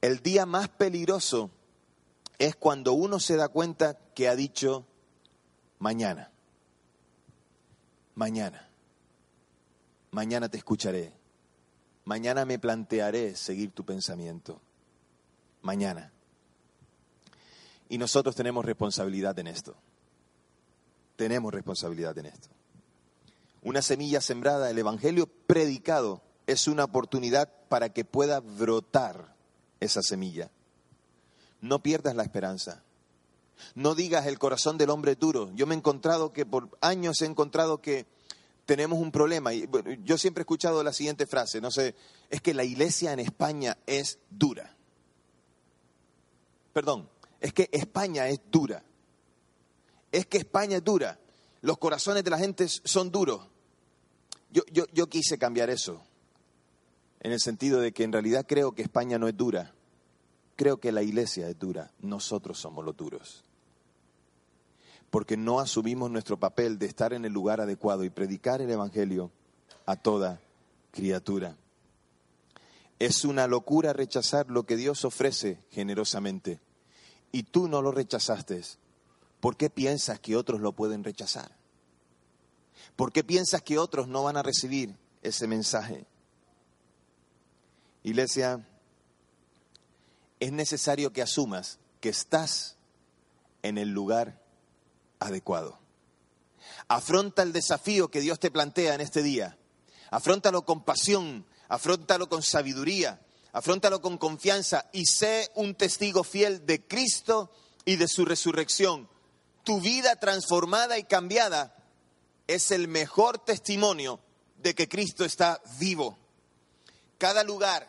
El 0.00 0.20
día 0.20 0.46
más 0.46 0.68
peligroso 0.68 1.50
es 2.38 2.56
cuando 2.56 2.92
uno 2.92 3.20
se 3.20 3.36
da 3.36 3.48
cuenta 3.48 3.98
que 4.14 4.28
ha 4.28 4.34
dicho 4.34 4.84
mañana, 5.78 6.30
mañana, 8.14 8.68
mañana 10.10 10.48
te 10.48 10.58
escucharé, 10.58 11.12
mañana 12.04 12.44
me 12.44 12.58
plantearé 12.58 13.36
seguir 13.36 13.70
tu 13.70 13.84
pensamiento, 13.84 14.60
mañana. 15.60 16.12
Y 17.88 17.98
nosotros 17.98 18.34
tenemos 18.34 18.64
responsabilidad 18.64 19.38
en 19.38 19.46
esto, 19.46 19.76
tenemos 21.16 21.52
responsabilidad 21.54 22.16
en 22.18 22.26
esto. 22.26 22.48
Una 23.62 23.80
semilla 23.80 24.20
sembrada, 24.20 24.70
el 24.70 24.78
Evangelio 24.78 25.28
predicado, 25.46 26.22
es 26.46 26.66
una 26.66 26.84
oportunidad 26.84 27.48
para 27.68 27.92
que 27.92 28.04
pueda 28.04 28.40
brotar 28.40 29.36
esa 29.80 30.02
semilla. 30.02 30.50
No 31.60 31.82
pierdas 31.82 32.16
la 32.16 32.24
esperanza. 32.24 32.82
No 33.74 33.94
digas 33.94 34.26
el 34.26 34.38
corazón 34.38 34.78
del 34.78 34.90
hombre 34.90 35.14
duro. 35.14 35.50
Yo 35.54 35.66
me 35.66 35.74
he 35.74 35.78
encontrado 35.78 36.32
que 36.32 36.44
por 36.44 36.76
años 36.80 37.22
he 37.22 37.26
encontrado 37.26 37.80
que 37.80 38.06
tenemos 38.66 38.98
un 38.98 39.12
problema. 39.12 39.54
Y, 39.54 39.68
yo 40.02 40.18
siempre 40.18 40.40
he 40.40 40.44
escuchado 40.44 40.82
la 40.82 40.92
siguiente 40.92 41.26
frase, 41.26 41.60
no 41.60 41.70
sé, 41.70 41.94
es 42.30 42.40
que 42.40 42.54
la 42.54 42.64
iglesia 42.64 43.12
en 43.12 43.20
España 43.20 43.78
es 43.86 44.18
dura. 44.28 44.76
Perdón, 46.72 47.08
es 47.40 47.52
que 47.52 47.68
España 47.70 48.28
es 48.28 48.40
dura. 48.50 48.82
Es 50.10 50.26
que 50.26 50.38
España 50.38 50.78
es 50.78 50.84
dura. 50.84 51.18
Los 51.60 51.78
corazones 51.78 52.24
de 52.24 52.30
la 52.30 52.38
gente 52.38 52.66
son 52.68 53.10
duros. 53.10 53.51
Yo, 54.52 54.62
yo, 54.70 54.84
yo 54.92 55.08
quise 55.08 55.38
cambiar 55.38 55.70
eso, 55.70 56.00
en 57.20 57.32
el 57.32 57.40
sentido 57.40 57.80
de 57.80 57.92
que 57.92 58.04
en 58.04 58.12
realidad 58.12 58.46
creo 58.48 58.72
que 58.72 58.82
España 58.82 59.18
no 59.18 59.26
es 59.26 59.36
dura 59.36 59.72
creo 60.56 60.78
que 60.78 60.92
la 60.92 61.02
iglesia 61.02 61.48
es 61.48 61.58
dura, 61.58 61.90
nosotros 62.00 62.58
somos 62.58 62.84
los 62.84 62.96
duros. 62.96 63.44
Porque 65.10 65.36
no 65.36 65.60
asumimos 65.60 66.10
nuestro 66.10 66.38
papel 66.38 66.78
de 66.78 66.86
estar 66.86 67.12
en 67.12 67.24
el 67.24 67.32
lugar 67.32 67.60
adecuado 67.60 68.04
y 68.04 68.10
predicar 68.10 68.62
el 68.62 68.70
Evangelio 68.70 69.30
a 69.86 69.96
toda 69.96 70.40
criatura. 70.90 71.56
Es 72.98 73.24
una 73.24 73.46
locura 73.46 73.92
rechazar 73.92 74.48
lo 74.48 74.62
que 74.62 74.76
Dios 74.76 75.04
ofrece 75.04 75.58
generosamente. 75.70 76.60
Y 77.32 77.42
tú 77.42 77.66
no 77.66 77.82
lo 77.82 77.90
rechazaste. 77.90 78.62
¿Por 79.40 79.56
qué 79.56 79.68
piensas 79.68 80.20
que 80.20 80.36
otros 80.36 80.60
lo 80.60 80.72
pueden 80.72 81.02
rechazar? 81.02 81.50
¿Por 82.96 83.12
qué 83.12 83.24
piensas 83.24 83.62
que 83.62 83.78
otros 83.78 84.08
no 84.08 84.22
van 84.22 84.36
a 84.36 84.42
recibir 84.42 84.96
ese 85.22 85.46
mensaje? 85.46 86.06
Iglesia, 88.02 88.66
es 90.40 90.52
necesario 90.52 91.12
que 91.12 91.22
asumas 91.22 91.78
que 92.00 92.08
estás 92.08 92.76
en 93.62 93.78
el 93.78 93.90
lugar 93.90 94.42
adecuado. 95.20 95.78
Afronta 96.88 97.42
el 97.42 97.52
desafío 97.52 98.10
que 98.10 98.20
Dios 98.20 98.38
te 98.38 98.50
plantea 98.50 98.94
en 98.94 99.00
este 99.00 99.22
día. 99.22 99.56
Afrontalo 100.10 100.64
con 100.64 100.84
pasión, 100.84 101.46
afrontalo 101.68 102.28
con 102.28 102.42
sabiduría, 102.42 103.20
afrontalo 103.52 104.02
con 104.02 104.18
confianza 104.18 104.88
y 104.92 105.06
sé 105.06 105.50
un 105.54 105.74
testigo 105.74 106.24
fiel 106.24 106.66
de 106.66 106.86
Cristo 106.86 107.50
y 107.84 107.96
de 107.96 108.08
su 108.08 108.24
resurrección. 108.24 109.08
Tu 109.64 109.80
vida 109.80 110.16
transformada 110.16 110.98
y 110.98 111.04
cambiada 111.04 111.74
es 112.46 112.70
el 112.70 112.88
mejor 112.88 113.38
testimonio 113.38 114.20
de 114.58 114.74
que 114.74 114.88
Cristo 114.88 115.24
está 115.24 115.60
vivo. 115.78 116.18
Cada 117.18 117.44
lugar, 117.44 117.88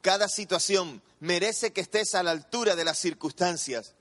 cada 0.00 0.28
situación, 0.28 1.02
merece 1.20 1.72
que 1.72 1.80
estés 1.80 2.14
a 2.14 2.22
la 2.22 2.30
altura 2.30 2.76
de 2.76 2.84
las 2.84 2.98
circunstancias. 2.98 3.94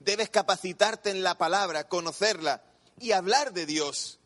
Debes 0.00 0.30
capacitarte 0.30 1.10
en 1.10 1.22
la 1.22 1.38
palabra, 1.38 1.88
conocerla 1.88 2.62
y 3.00 3.12
hablar 3.12 3.52
de 3.52 3.66
Dios, 3.66 4.18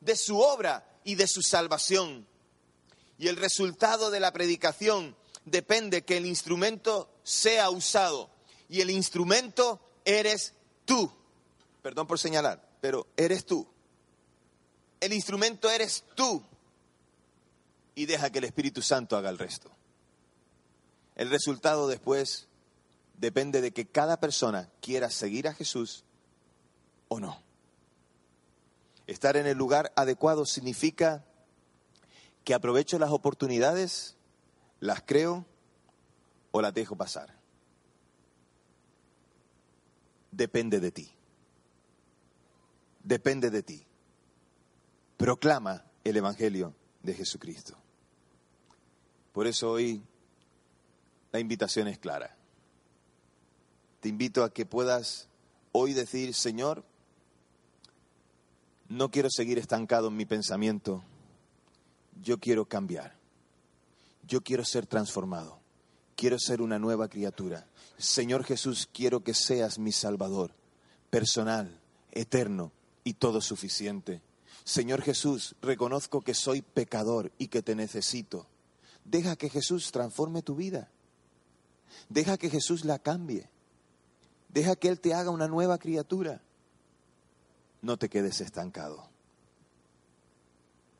de 0.00 0.16
su 0.16 0.40
obra 0.40 0.86
y 1.04 1.14
de 1.14 1.26
su 1.26 1.42
salvación. 1.42 2.26
Y 3.18 3.28
el 3.28 3.36
resultado 3.36 4.10
de 4.10 4.20
la 4.20 4.32
predicación 4.32 5.16
depende 5.44 6.02
que 6.02 6.16
el 6.18 6.26
instrumento 6.26 7.10
sea 7.22 7.70
usado. 7.70 8.30
Y 8.68 8.80
el 8.80 8.90
instrumento 8.90 9.80
eres 10.04 10.54
tú. 10.84 11.10
Perdón 11.82 12.06
por 12.06 12.18
señalar, 12.18 12.68
pero 12.80 13.06
eres 13.16 13.46
tú. 13.46 13.66
El 15.06 15.12
instrumento 15.12 15.70
eres 15.70 16.02
tú. 16.16 16.42
Y 17.94 18.06
deja 18.06 18.30
que 18.30 18.38
el 18.38 18.44
Espíritu 18.44 18.82
Santo 18.82 19.16
haga 19.16 19.30
el 19.30 19.38
resto. 19.38 19.70
El 21.14 21.30
resultado 21.30 21.86
después 21.86 22.48
depende 23.16 23.60
de 23.60 23.70
que 23.70 23.86
cada 23.86 24.18
persona 24.18 24.68
quiera 24.80 25.08
seguir 25.08 25.46
a 25.46 25.54
Jesús 25.54 26.02
o 27.06 27.20
no. 27.20 27.40
Estar 29.06 29.36
en 29.36 29.46
el 29.46 29.56
lugar 29.56 29.92
adecuado 29.94 30.44
significa 30.44 31.24
que 32.42 32.52
aprovecho 32.52 32.98
las 32.98 33.12
oportunidades, 33.12 34.16
las 34.80 35.02
creo 35.02 35.46
o 36.50 36.60
las 36.60 36.74
dejo 36.74 36.96
pasar. 36.96 37.32
Depende 40.32 40.80
de 40.80 40.90
ti. 40.90 41.12
Depende 43.04 43.50
de 43.50 43.62
ti. 43.62 43.85
Proclama 45.16 45.84
el 46.04 46.16
Evangelio 46.16 46.74
de 47.02 47.14
Jesucristo. 47.14 47.76
Por 49.32 49.46
eso 49.46 49.70
hoy 49.70 50.02
la 51.32 51.40
invitación 51.40 51.88
es 51.88 51.98
clara. 51.98 52.36
Te 54.00 54.08
invito 54.08 54.44
a 54.44 54.52
que 54.52 54.66
puedas 54.66 55.28
hoy 55.72 55.92
decir, 55.92 56.34
Señor, 56.34 56.84
no 58.88 59.10
quiero 59.10 59.30
seguir 59.30 59.58
estancado 59.58 60.08
en 60.08 60.16
mi 60.16 60.26
pensamiento, 60.26 61.02
yo 62.22 62.38
quiero 62.38 62.66
cambiar, 62.66 63.16
yo 64.26 64.42
quiero 64.42 64.64
ser 64.64 64.86
transformado, 64.86 65.58
quiero 66.14 66.38
ser 66.38 66.62
una 66.62 66.78
nueva 66.78 67.08
criatura. 67.08 67.66
Señor 67.98 68.44
Jesús, 68.44 68.88
quiero 68.92 69.24
que 69.24 69.34
seas 69.34 69.78
mi 69.78 69.92
Salvador, 69.92 70.52
personal, 71.10 71.80
eterno 72.12 72.72
y 73.04 73.14
todo 73.14 73.40
suficiente. 73.40 74.22
Señor 74.66 75.00
Jesús, 75.00 75.54
reconozco 75.62 76.22
que 76.22 76.34
soy 76.34 76.60
pecador 76.60 77.30
y 77.38 77.46
que 77.46 77.62
te 77.62 77.76
necesito. 77.76 78.48
Deja 79.04 79.36
que 79.36 79.48
Jesús 79.48 79.92
transforme 79.92 80.42
tu 80.42 80.56
vida. 80.56 80.90
Deja 82.08 82.36
que 82.36 82.50
Jesús 82.50 82.84
la 82.84 82.98
cambie. 82.98 83.48
Deja 84.48 84.74
que 84.74 84.88
Él 84.88 84.98
te 84.98 85.14
haga 85.14 85.30
una 85.30 85.46
nueva 85.46 85.78
criatura. 85.78 86.42
No 87.80 87.96
te 87.96 88.08
quedes 88.08 88.40
estancado. 88.40 89.08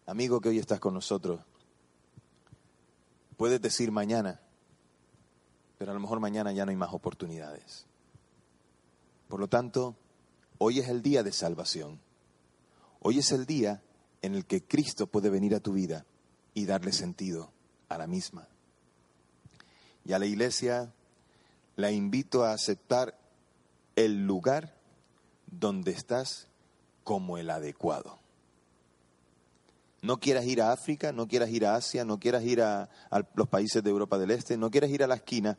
Amigo 0.07 0.41
que 0.41 0.51
hoy 0.51 0.61
estás 0.61 0.79
con 0.79 0.95
nosotros, 0.95 1.41
puedes 3.37 3.61
decir 3.61 3.91
mañana, 3.91 4.41
pero 5.77 5.91
a 5.91 5.95
lo 5.95 5.99
mejor 5.99 6.21
mañana 6.21 6.53
ya 6.53 6.65
no 6.65 6.71
hay 6.71 6.77
más 6.77 6.95
oportunidades. 6.95 7.85
Por 9.27 9.41
lo 9.41 9.49
tanto, 9.49 9.97
hoy 10.59 10.79
es 10.79 10.89
el 10.89 11.03
día 11.03 11.25
de 11.25 11.33
salvación. 11.33 12.06
Hoy 13.09 13.21
es 13.21 13.31
el 13.31 13.47
día 13.47 13.85
en 14.21 14.35
el 14.35 14.47
que 14.47 14.65
Cristo 14.65 15.07
puede 15.07 15.31
venir 15.31 15.55
a 15.55 15.61
tu 15.61 15.75
vida 15.75 16.05
y 16.55 16.67
darle 16.67 16.91
sentido 16.91 17.53
a 17.89 17.99
la 17.99 18.09
misma. 18.09 18.49
Y 20.05 20.13
a 20.13 20.19
la 20.19 20.27
iglesia 20.27 20.93
la 21.77 21.93
invito 21.93 22.43
a 22.43 22.53
aceptar 22.53 23.17
el 23.95 24.27
lugar 24.27 24.75
donde 25.47 25.93
estás 25.93 26.49
como 27.05 27.39
el 27.39 27.49
adecuado. 27.51 28.19
No 30.03 30.19
quieras 30.19 30.45
ir 30.47 30.61
a 30.61 30.73
África, 30.73 31.13
no 31.13 31.29
quieras 31.29 31.51
ir 31.51 31.65
a 31.65 31.77
Asia, 31.77 32.05
no 32.05 32.19
quieras 32.19 32.43
ir 32.43 32.61
a, 32.61 32.91
los 33.37 33.47
países 33.47 33.85
de 33.85 33.91
Europa 33.91 34.19
del 34.19 34.33
Este, 34.33 34.57
no 34.57 34.69
quieras 34.69 34.91
ir 34.91 35.05
a 35.05 35.07
la 35.07 35.15
esquina, 35.15 35.57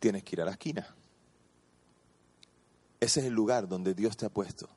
tienes 0.00 0.24
que 0.24 0.34
ir 0.34 0.42
a 0.42 0.44
la 0.44 0.50
esquina. 0.50 0.92
Ese 2.98 3.20
es 3.20 3.26
el 3.26 3.32
lugar 3.32 3.68
donde 3.68 3.94
Dios 3.94 4.16
te 4.16 4.26
ha 4.26 4.28
puesto. 4.28 4.68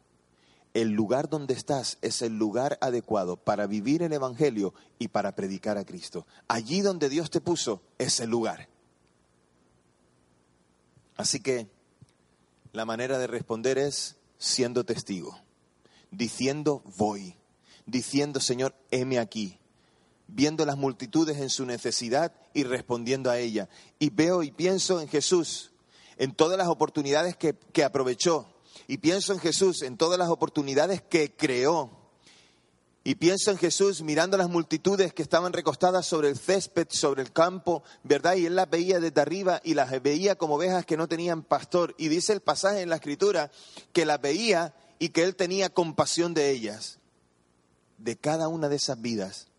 El 0.76 0.91
lugar 0.91 1.30
donde 1.30 1.53
estás 1.53 1.97
es 2.01 2.21
el 2.21 2.38
lugar 2.38 2.78
adecuado 2.82 3.38
para 3.38 3.65
vivir 3.65 4.03
el 4.03 4.11
Evangelio 4.11 4.73
y 4.99 5.07
para 5.07 5.34
predicar 5.34 5.78
a 5.78 5.86
Cristo. 5.86 6.28
Allí 6.49 6.82
donde 6.82 7.07
Dios 7.07 7.30
te 7.30 7.39
puso 7.39 7.82
es 7.97 8.19
el 8.19 8.30
lugar. 8.30 8.67
Así 11.15 11.39
que 11.39 11.69
la 12.73 12.84
manera 12.84 13.17
de 13.17 13.28
responder 13.28 13.78
es 13.78 14.17
siendo 14.38 14.84
testigo, 14.84 15.39
diciendo 16.11 16.84
voy, 16.97 17.38
diciendo 17.86 18.41
Señor, 18.41 18.76
heme 18.91 19.17
aquí, 19.17 19.57
viendo 20.28 20.65
las 20.65 20.76
multitudes 20.76 21.38
en 21.38 21.49
su 21.49 21.65
necesidad 21.65 22.34
y 22.53 22.65
respondiendo 22.65 23.32
a 23.32 23.39
ella. 23.39 23.69
Y 23.97 24.09
veo 24.09 24.43
y 24.43 24.51
pienso 24.51 24.99
en 24.99 25.07
Jesús, 25.07 25.71
en 26.17 26.36
todas 26.36 26.57
las 26.57 26.67
oportunidades 26.67 27.38
que, 27.38 27.53
que 27.53 27.86
aprovechó, 27.86 28.49
y 28.88 28.97
pienso 28.97 29.33
en 29.33 29.39
Jesús, 29.39 29.81
en 29.81 29.97
todas 29.97 30.19
las 30.19 30.29
oportunidades 30.29 31.01
que 31.01 31.36
creó 31.36 32.05
y 33.07 33.13
pienso 33.15 33.51
en 33.51 33.59
Jesús 33.59 34.01
mirando 34.01 34.36
las 34.36 34.49
multitudes 34.49 35.13
que 35.13 35.21
estaban 35.21 35.53
recostadas 35.53 36.07
sobre 36.07 36.27
el 36.27 36.39
césped, 36.39 36.88
sobre 36.89 37.21
el 37.21 37.31
campo, 37.31 37.83
¿verdad? 38.03 38.36
Y 38.36 38.47
él 38.47 38.55
las 38.55 38.67
veía 38.67 38.99
desde 38.99 39.21
arriba 39.21 39.61
y 39.63 39.75
las 39.75 39.91
veía 40.01 40.33
como 40.33 40.55
ovejas 40.55 40.88
que 40.88 40.97
no 40.97 41.07
tenían 41.07 41.43
pastor. 41.43 41.93
Y 41.99 42.07
dice 42.07 42.33
el 42.33 42.41
pasaje 42.41 42.81
en 42.81 42.89
la 42.89 42.95
escritura 42.95 43.51
que 43.93 44.07
las 44.07 44.19
veía 44.19 44.73
y 44.97 45.09
que 45.09 45.21
él 45.21 45.36
tenía 45.36 45.69
compasión 45.69 46.33
de 46.33 46.49
ellas, 46.49 46.97
de 47.99 48.17
cada 48.17 48.47
una 48.47 48.69
de 48.69 48.77
esas 48.77 48.99
vidas. 48.99 49.49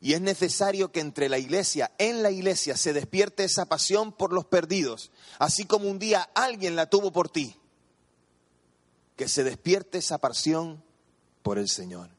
Y 0.00 0.12
es 0.12 0.20
necesario 0.20 0.92
que 0.92 1.00
entre 1.00 1.28
la 1.28 1.38
iglesia, 1.40 1.90
en 1.98 2.22
la 2.22 2.30
iglesia, 2.30 2.76
se 2.76 2.92
despierte 2.92 3.42
esa 3.42 3.64
pasión 3.64 4.12
por 4.12 4.32
los 4.32 4.44
perdidos, 4.44 5.10
así 5.40 5.64
como 5.64 5.90
un 5.90 5.98
día 5.98 6.30
alguien 6.36 6.76
la 6.76 6.88
tuvo 6.88 7.10
por 7.10 7.28
ti. 7.28 7.56
Que 9.16 9.28
se 9.28 9.44
despierte 9.44 9.98
esa 9.98 10.18
pasión 10.18 10.82
por 11.42 11.58
el 11.58 11.68
Señor. 11.68 12.10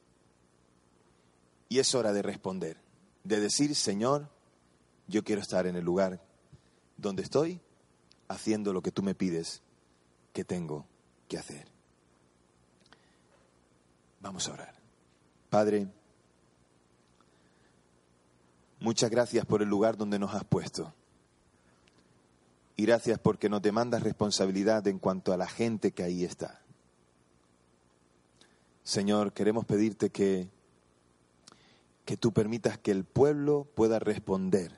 Y 1.70 1.80
es 1.80 1.96
hora 1.96 2.14
de 2.14 2.22
responder, 2.22 2.78
de 3.24 3.39
decir, 3.39 3.76
Señor, 3.76 4.30
yo 5.08 5.24
quiero 5.24 5.41
estar 5.41 5.66
en 5.66 5.76
el 5.76 5.84
lugar 5.84 6.22
donde 6.98 7.24
estoy 7.24 7.60
haciendo 8.28 8.74
lo 8.74 8.82
que 8.82 8.91
tú 8.91 9.04
me 9.04 9.16
pides 9.16 9.62
que 10.34 10.44
tengo 10.44 10.86
que 11.28 11.38
hacer. 11.38 11.68
Vamos 14.22 14.48
a 14.48 14.54
orar. 14.54 14.74
Padre, 15.50 15.88
muchas 18.80 19.10
gracias 19.10 19.46
por 19.46 19.62
el 19.62 19.70
lugar 19.70 19.98
donde 19.98 20.18
nos 20.18 20.34
has 20.34 20.44
puesto. 20.44 20.94
Y 22.76 22.86
gracias 22.86 23.20
porque 23.20 23.50
nos 23.50 23.62
demandas 23.62 24.02
responsabilidad 24.02 24.88
en 24.88 24.98
cuanto 24.98 25.34
a 25.34 25.38
la 25.38 25.48
gente 25.48 25.91
que 25.91 26.04
ahí 26.04 26.24
está. 26.24 26.62
Señor, 28.84 29.34
queremos 29.34 29.66
pedirte 29.66 30.10
que 30.10 30.50
que 32.06 32.18
tú 32.18 32.34
permitas 32.34 32.78
que 32.78 32.92
el 32.92 33.06
pueblo 33.06 33.66
pueda 33.76 34.00
responder 34.00 34.76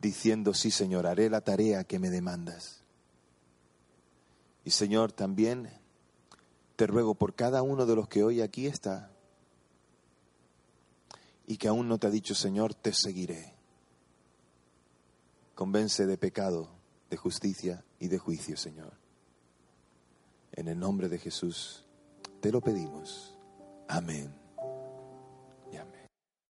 diciendo, 0.00 0.54
sí 0.54 0.70
Señor, 0.70 1.06
haré 1.06 1.28
la 1.28 1.42
tarea 1.42 1.84
que 1.84 1.98
me 1.98 2.10
demandas. 2.10 2.82
Y 4.64 4.70
Señor, 4.70 5.12
también 5.12 5.70
te 6.76 6.86
ruego 6.86 7.14
por 7.14 7.34
cada 7.34 7.62
uno 7.62 7.84
de 7.84 7.96
los 7.96 8.08
que 8.08 8.22
hoy 8.24 8.40
aquí 8.40 8.66
está 8.66 9.10
y 11.46 11.58
que 11.58 11.68
aún 11.68 11.88
no 11.88 11.98
te 11.98 12.06
ha 12.06 12.10
dicho, 12.10 12.34
Señor, 12.34 12.74
te 12.74 12.94
seguiré. 12.94 13.54
Convence 15.54 16.06
de 16.06 16.16
pecado, 16.16 16.70
de 17.10 17.18
justicia 17.18 17.84
y 17.98 18.08
de 18.08 18.16
juicio, 18.16 18.56
Señor. 18.56 18.94
En 20.52 20.68
el 20.68 20.78
nombre 20.78 21.10
de 21.10 21.18
Jesús 21.18 21.84
te 22.40 22.50
lo 22.50 22.60
pedimos. 22.60 23.38
Amén. 23.88 24.39